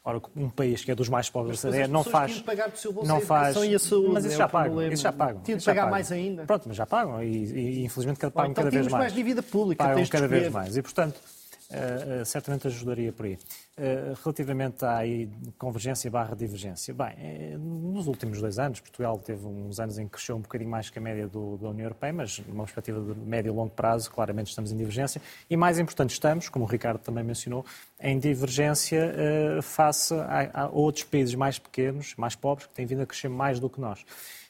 Ora, 0.05 0.22
um 0.37 0.48
país 0.48 0.85
que 0.85 0.92
é 0.92 0.94
dos 0.94 1.09
mais 1.09 1.29
pobres 1.29 1.61
da 1.61 1.68
OCDE 1.68 1.88
não 1.88 2.05
faz. 2.05 2.38
Pagar 2.42 2.70
do 2.70 2.79
seu 2.79 2.92
bolso 2.92 3.09
não 3.09 3.20
faz. 3.20 3.57
E 3.57 3.74
a 3.74 3.79
saúde, 3.81 4.12
mas 4.12 4.24
isso 4.24 4.37
já 4.37 4.48
pagam. 4.48 4.92
Isso 4.92 5.02
já 5.02 5.12
pagam. 5.12 5.42
Tinha 5.42 5.57
de 5.57 5.64
pagar 5.64 5.90
mais 5.90 6.12
ainda. 6.12 6.44
Pronto, 6.44 6.68
mas 6.68 6.76
já 6.76 6.87
pagam. 6.87 7.20
E, 7.24 7.26
e 7.26 7.85
infelizmente 7.85 8.20
pagam 8.20 8.52
então, 8.52 8.62
cada 8.62 8.70
vez 8.70 8.87
mais. 8.87 9.02
mais 9.02 9.12
dívida 9.12 9.42
pública. 9.42 9.83
Pagam 9.83 10.07
cada 10.07 10.29
vez 10.29 10.52
mais. 10.52 10.76
E, 10.76 10.83
portanto, 10.83 11.20
Uh, 11.68 12.22
uh, 12.22 12.24
certamente 12.24 12.68
ajudaria 12.68 13.12
por 13.12 13.26
aí. 13.26 13.35
Uh, 13.76 14.16
relativamente 14.22 14.85
à 14.85 15.00
convergência 15.59 16.09
barra 16.09 16.37
divergência, 16.37 16.94
bem, 16.94 17.59
nos 17.59 18.07
últimos 18.07 18.40
dois 18.40 18.59
anos, 18.59 18.79
Portugal 18.79 19.18
teve 19.18 19.44
uns 19.44 19.81
anos 19.81 19.98
em 19.98 20.05
que 20.05 20.12
cresceu 20.12 20.37
um 20.37 20.40
bocadinho 20.40 20.70
mais 20.70 20.90
que 20.90 20.98
a 20.98 21.02
média 21.02 21.26
do, 21.26 21.57
da 21.57 21.68
União 21.70 21.87
Europeia, 21.87 22.12
mas 22.12 22.38
numa 22.46 22.62
perspectiva 22.62 23.00
de 23.00 23.18
médio 23.18 23.52
e 23.52 23.55
longo 23.55 23.70
prazo, 23.70 24.11
claramente 24.12 24.48
estamos 24.48 24.70
em 24.70 24.76
divergência. 24.76 25.20
E 25.50 25.57
mais 25.57 25.79
importante, 25.79 26.11
estamos, 26.11 26.48
como 26.48 26.64
o 26.64 26.68
Ricardo 26.68 27.00
também 27.00 27.24
mencionou, 27.24 27.64
em 28.00 28.16
divergência 28.18 29.12
face 29.62 30.14
a, 30.14 30.62
a 30.62 30.68
outros 30.68 31.05
países 31.05 31.35
mais 31.35 31.59
pequenos, 31.59 32.14
mais 32.16 32.37
pobres, 32.37 32.66
que 32.68 32.74
têm 32.74 32.87
vindo 32.87 33.02
a 33.02 33.07
crescer 33.07 33.29
mais 33.29 33.59
do 33.59 33.68
que 33.68 33.81
nós. 33.81 34.05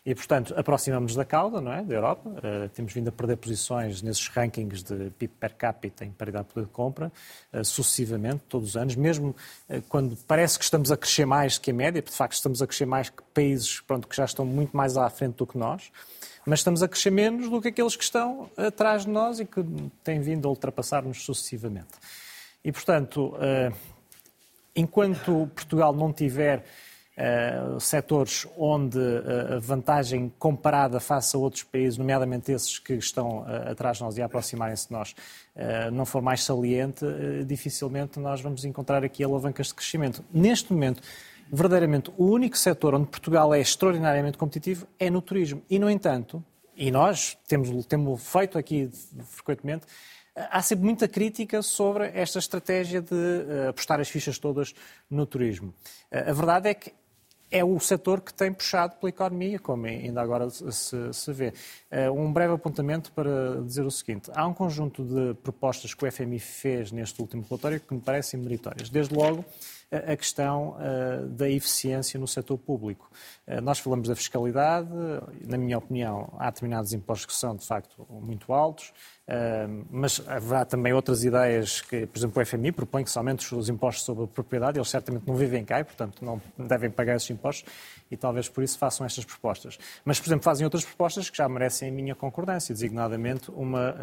E, 0.06 0.14
portanto, 0.14 0.54
aproximamos 0.56 1.16
da 1.16 1.24
cauda, 1.24 1.60
não 1.60 1.72
é? 1.72 1.82
Da 1.82 1.92
Europa. 1.92 2.30
Uh, 2.30 2.68
temos 2.68 2.92
vindo 2.92 3.08
a 3.08 3.12
perder 3.12 3.36
posições 3.38 4.02
nesses 4.02 4.28
rankings 4.28 4.84
de 4.84 5.10
PIB 5.18 5.34
per 5.40 5.52
capita 5.54 6.04
em 6.04 6.12
paridade 6.12 6.46
de 6.46 6.54
poder 6.54 6.66
de 6.66 6.72
compra, 6.72 7.10
uh, 7.52 7.64
sucessivamente, 7.64 8.44
todos 8.48 8.68
os 8.68 8.76
anos, 8.76 8.94
mesmo 8.94 9.34
uh, 9.68 9.82
quando 9.88 10.16
parece 10.28 10.60
que 10.60 10.64
estamos 10.64 10.92
a 10.92 10.96
crescer 10.96 11.26
mais 11.26 11.58
que 11.58 11.72
a 11.72 11.74
média, 11.74 12.00
porque 12.00 12.12
de 12.12 12.18
facto 12.18 12.34
estamos 12.34 12.62
a 12.62 12.68
crescer 12.68 12.86
mais 12.86 13.10
que 13.10 13.20
países 13.34 13.80
pronto, 13.80 14.06
que 14.06 14.14
já 14.14 14.24
estão 14.24 14.46
muito 14.46 14.76
mais 14.76 14.96
à 14.96 15.10
frente 15.10 15.38
do 15.38 15.46
que 15.46 15.58
nós, 15.58 15.90
mas 16.46 16.60
estamos 16.60 16.84
a 16.84 16.88
crescer 16.88 17.10
menos 17.10 17.50
do 17.50 17.60
que 17.60 17.66
aqueles 17.66 17.96
que 17.96 18.04
estão 18.04 18.48
atrás 18.56 19.06
de 19.06 19.10
nós 19.10 19.40
e 19.40 19.44
que 19.44 19.60
têm 20.04 20.20
vindo 20.20 20.46
a 20.46 20.48
ultrapassar-nos 20.48 21.24
sucessivamente. 21.24 21.88
E, 22.64 22.70
portanto, 22.70 23.34
enquanto 24.76 25.50
Portugal 25.52 25.92
não 25.92 26.12
tiver 26.12 26.64
uh, 27.16 27.80
setores 27.80 28.46
onde 28.56 28.98
uh, 28.98 29.54
a 29.56 29.58
vantagem 29.58 30.32
comparada 30.38 31.00
face 31.00 31.34
a 31.34 31.38
outros 31.38 31.62
países, 31.62 31.98
nomeadamente 31.98 32.52
esses 32.52 32.78
que 32.78 32.94
estão 32.94 33.40
uh, 33.40 33.70
atrás 33.70 33.98
de 33.98 34.02
nós 34.04 34.16
e 34.18 34.22
aproximarem-se 34.22 34.88
de 34.88 34.92
nós, 34.92 35.14
não 35.92 36.04
for 36.04 36.20
mais 36.20 36.44
saliente, 36.44 37.02
dificilmente 37.46 38.20
nós 38.20 38.42
vamos 38.42 38.62
encontrar 38.66 39.02
aqui 39.02 39.24
alavancas 39.24 39.68
de 39.68 39.74
crescimento. 39.74 40.22
Neste 40.30 40.70
momento, 40.70 41.02
verdadeiramente, 41.50 42.12
o 42.18 42.26
único 42.26 42.58
setor 42.58 42.94
onde 42.94 43.06
Portugal 43.06 43.54
é 43.54 43.60
extraordinariamente 43.60 44.36
competitivo 44.36 44.86
é 44.98 45.08
no 45.08 45.22
turismo. 45.22 45.62
E, 45.70 45.78
no 45.78 45.88
entanto, 45.88 46.44
e 46.76 46.90
nós 46.90 47.38
temos, 47.48 47.86
temos 47.86 48.22
feito 48.22 48.58
aqui 48.58 48.90
frequentemente, 49.24 49.86
há 50.36 50.60
sempre 50.60 50.84
muita 50.84 51.08
crítica 51.08 51.62
sobre 51.62 52.10
esta 52.14 52.38
estratégia 52.38 53.00
de 53.00 53.68
apostar 53.70 53.98
as 53.98 54.10
fichas 54.10 54.38
todas 54.38 54.74
no 55.10 55.24
turismo. 55.24 55.72
A 56.12 56.34
verdade 56.34 56.68
é 56.68 56.74
que 56.74 56.92
é 57.50 57.64
o 57.64 57.78
setor 57.78 58.20
que 58.20 58.34
tem 58.34 58.52
puxado 58.52 58.96
pela 58.96 59.10
economia, 59.10 59.58
como 59.58 59.86
ainda 59.86 60.20
agora 60.20 60.50
se, 60.50 61.12
se, 61.12 61.32
vê. 61.32 61.52
Eh, 61.90 62.10
um 62.10 62.32
breve 62.32 62.54
apontamento 62.54 63.12
para 63.12 63.62
dizer 63.62 63.84
o 63.84 63.90
seguinte: 63.90 64.30
há 64.34 64.46
um 64.46 64.52
conjunto 64.52 65.04
de 65.04 65.34
propostas 65.34 65.94
que 65.94 66.04
o 66.04 66.10
FMI 66.10 66.38
fez 66.38 66.90
neste 66.90 67.20
último 67.20 67.44
relatório 67.48 67.80
que 67.80 67.94
me 67.94 68.00
parecem 68.00 68.40
meritórias. 68.40 68.90
Desde 68.90 69.14
logo, 69.14 69.44
a 69.90 70.16
questão 70.16 70.76
uh, 70.76 71.26
da 71.28 71.48
eficiência 71.48 72.18
no 72.18 72.26
setor 72.26 72.58
público. 72.58 73.08
Nós 73.62 73.78
falamos 73.78 74.08
da 74.08 74.16
fiscalidade, 74.16 74.88
na 75.46 75.56
minha 75.56 75.78
opinião, 75.78 76.34
há 76.38 76.50
determinados 76.50 76.92
impostos 76.92 77.26
que 77.26 77.32
são, 77.32 77.54
de 77.54 77.64
facto, 77.64 78.04
muito 78.10 78.52
altos, 78.52 78.92
uh, 79.28 79.86
mas 79.90 80.20
haverá 80.26 80.64
também 80.64 80.92
outras 80.92 81.24
ideias 81.24 81.80
que, 81.80 82.06
por 82.06 82.18
exemplo, 82.18 82.42
o 82.42 82.44
FMI 82.44 82.72
propõe 82.72 83.04
que 83.04 83.10
somente 83.10 83.54
os 83.54 83.68
impostos 83.68 84.04
sobre 84.04 84.24
a 84.24 84.26
propriedade, 84.26 84.78
eles 84.78 84.88
certamente 84.88 85.26
não 85.26 85.36
vivem 85.36 85.64
cá 85.64 85.80
e, 85.80 85.84
portanto, 85.84 86.24
não 86.24 86.40
devem 86.58 86.90
pagar 86.90 87.16
esses 87.16 87.30
impostos 87.30 87.70
e 88.10 88.16
talvez 88.16 88.48
por 88.48 88.62
isso 88.64 88.78
façam 88.78 89.06
estas 89.06 89.24
propostas. 89.24 89.78
Mas, 90.04 90.18
por 90.18 90.28
exemplo, 90.28 90.44
fazem 90.44 90.64
outras 90.64 90.84
propostas 90.84 91.30
que 91.30 91.36
já 91.36 91.48
merecem 91.48 91.88
a 91.88 91.92
minha 91.92 92.14
concordância, 92.14 92.74
designadamente 92.74 93.50
uma 93.50 93.94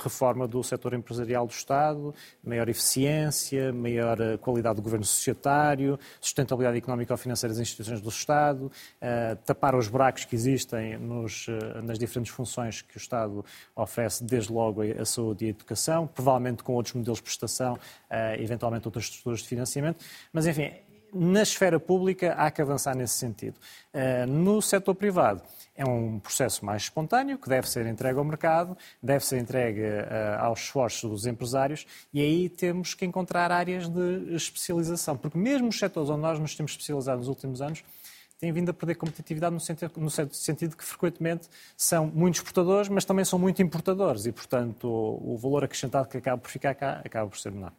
reforma 0.00 0.46
do 0.46 0.62
setor 0.62 0.94
empresarial 0.94 1.46
do 1.46 1.52
Estado, 1.52 2.14
maior 2.42 2.68
eficiência, 2.68 3.72
maior 3.72 4.16
qualidade 4.38 4.64
qualidade 4.64 4.76
do 4.76 4.82
governo 4.82 5.04
societário, 5.04 5.98
sustentabilidade 6.20 6.78
económica 6.78 7.12
ou 7.12 7.18
financeira 7.18 7.52
das 7.52 7.60
instituições 7.60 8.00
do 8.00 8.08
Estado, 8.08 8.66
uh, 8.66 9.36
tapar 9.44 9.74
os 9.74 9.88
buracos 9.88 10.24
que 10.24 10.34
existem 10.34 10.96
nos, 10.96 11.46
uh, 11.48 11.82
nas 11.82 11.98
diferentes 11.98 12.32
funções 12.32 12.80
que 12.80 12.96
o 12.96 12.98
Estado 12.98 13.44
oferece, 13.76 14.03
desde 14.22 14.52
logo 14.52 14.82
a 14.82 15.04
saúde 15.04 15.44
e 15.44 15.48
a 15.48 15.50
educação, 15.50 16.06
provavelmente 16.06 16.62
com 16.62 16.74
outros 16.74 16.94
modelos 16.94 17.18
de 17.18 17.24
prestação, 17.24 17.74
uh, 17.74 18.40
eventualmente 18.40 18.86
outras 18.86 19.04
estruturas 19.04 19.40
de 19.40 19.48
financiamento, 19.48 20.04
mas 20.32 20.46
enfim, 20.46 20.72
na 21.12 21.42
esfera 21.42 21.78
pública 21.78 22.34
há 22.34 22.50
que 22.50 22.60
avançar 22.60 22.96
nesse 22.96 23.14
sentido. 23.14 23.56
no 24.26 24.60
setor 24.60 24.96
privado, 24.96 25.42
é 25.76 25.84
um 25.84 26.20
processo 26.20 26.64
mais 26.64 26.82
espontâneo, 26.82 27.36
que 27.36 27.48
deve 27.48 27.68
ser 27.68 27.84
entregue 27.86 28.18
ao 28.18 28.24
mercado, 28.24 28.76
deve 29.02 29.24
ser 29.24 29.38
entregue 29.38 29.80
uh, 29.80 30.40
aos 30.40 30.60
esforços 30.60 31.10
dos 31.10 31.26
empresários 31.26 31.84
e 32.12 32.20
aí 32.20 32.48
temos 32.48 32.94
que 32.94 33.04
encontrar 33.04 33.50
áreas 33.50 33.88
de 33.88 34.34
especialização, 34.34 35.16
porque 35.16 35.36
mesmo 35.36 35.68
os 35.68 35.78
setores 35.78 36.10
onde 36.10 36.22
nós 36.22 36.38
nos 36.38 36.54
temos 36.54 36.72
especializado 36.72 37.18
nos 37.18 37.28
últimos 37.28 37.60
anos 37.60 37.82
têm 38.38 38.52
vindo 38.52 38.70
a 38.70 38.74
perder 38.74 38.94
competitividade 38.96 39.54
no 39.54 39.60
sentido, 39.60 39.92
no 39.96 40.10
sentido 40.10 40.76
que 40.76 40.84
frequentemente 40.84 41.48
são 41.76 42.06
muito 42.06 42.36
exportadores, 42.36 42.88
mas 42.88 43.04
também 43.04 43.24
são 43.24 43.38
muito 43.38 43.62
importadores 43.62 44.26
e, 44.26 44.32
portanto, 44.32 44.88
o, 44.88 45.34
o 45.34 45.38
valor 45.38 45.64
acrescentado 45.64 46.08
que 46.08 46.16
acaba 46.16 46.40
por 46.40 46.50
ficar 46.50 46.74
cá 46.74 47.00
acaba 47.04 47.28
por 47.28 47.38
ser 47.38 47.52
menor. 47.52 47.72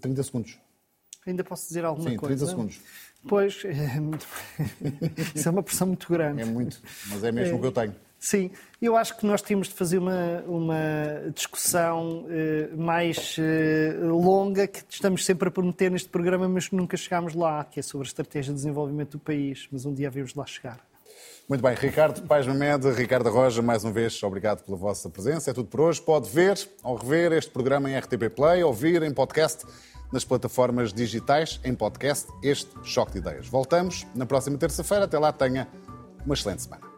30 0.00 0.22
segundos. 0.22 0.58
Ainda 1.26 1.42
posso 1.42 1.66
dizer 1.66 1.84
alguma 1.84 2.10
Sim, 2.10 2.16
coisa? 2.16 2.36
30 2.36 2.50
segundos. 2.50 2.80
Pois, 3.26 3.64
é 3.64 3.98
isso 5.34 5.48
é 5.48 5.50
uma 5.50 5.62
pressão 5.62 5.86
muito 5.86 6.06
grande. 6.10 6.42
É 6.42 6.44
muito, 6.44 6.80
mas 7.08 7.24
é 7.24 7.32
mesmo 7.32 7.56
o 7.56 7.60
que 7.60 7.66
eu 7.66 7.72
tenho. 7.72 7.94
Sim, 8.24 8.50
eu 8.80 8.96
acho 8.96 9.18
que 9.18 9.26
nós 9.26 9.42
temos 9.42 9.68
de 9.68 9.74
fazer 9.74 9.98
uma, 9.98 10.42
uma 10.46 11.30
discussão 11.34 12.24
eh, 12.30 12.70
mais 12.74 13.36
eh, 13.38 13.94
longa 14.00 14.66
que 14.66 14.82
estamos 14.88 15.26
sempre 15.26 15.48
a 15.48 15.50
prometer 15.50 15.90
neste 15.90 16.08
programa, 16.08 16.48
mas 16.48 16.70
nunca 16.70 16.96
chegámos 16.96 17.34
lá, 17.34 17.62
que 17.64 17.80
é 17.80 17.82
sobre 17.82 18.06
a 18.06 18.08
estratégia 18.08 18.50
de 18.50 18.56
desenvolvimento 18.56 19.10
do 19.10 19.18
país, 19.18 19.68
mas 19.70 19.84
um 19.84 19.92
dia 19.92 20.08
havemos 20.08 20.34
lá 20.34 20.46
chegar. 20.46 20.80
Muito 21.46 21.60
bem, 21.60 21.74
Ricardo 21.74 22.22
Pais 22.22 22.46
Mamed, 22.46 22.92
Ricardo 22.92 23.28
Roja, 23.28 23.60
mais 23.60 23.84
uma 23.84 23.92
vez, 23.92 24.22
obrigado 24.22 24.64
pela 24.64 24.78
vossa 24.78 25.10
presença. 25.10 25.50
É 25.50 25.52
tudo 25.52 25.68
por 25.68 25.82
hoje. 25.82 26.00
Pode 26.00 26.30
ver 26.30 26.58
ou 26.82 26.96
rever 26.96 27.30
este 27.32 27.50
programa 27.50 27.90
em 27.90 27.98
RTP 27.98 28.30
Play, 28.34 28.64
ouvir 28.64 29.02
em 29.02 29.12
podcast 29.12 29.66
nas 30.10 30.24
plataformas 30.24 30.94
digitais, 30.94 31.60
em 31.62 31.74
podcast, 31.74 32.26
este 32.42 32.70
Choque 32.84 33.12
de 33.12 33.18
Ideias. 33.18 33.46
Voltamos 33.48 34.06
na 34.14 34.24
próxima 34.24 34.56
terça-feira. 34.56 35.04
Até 35.04 35.18
lá, 35.18 35.30
tenha 35.30 35.68
uma 36.24 36.32
excelente 36.32 36.62
semana. 36.62 36.93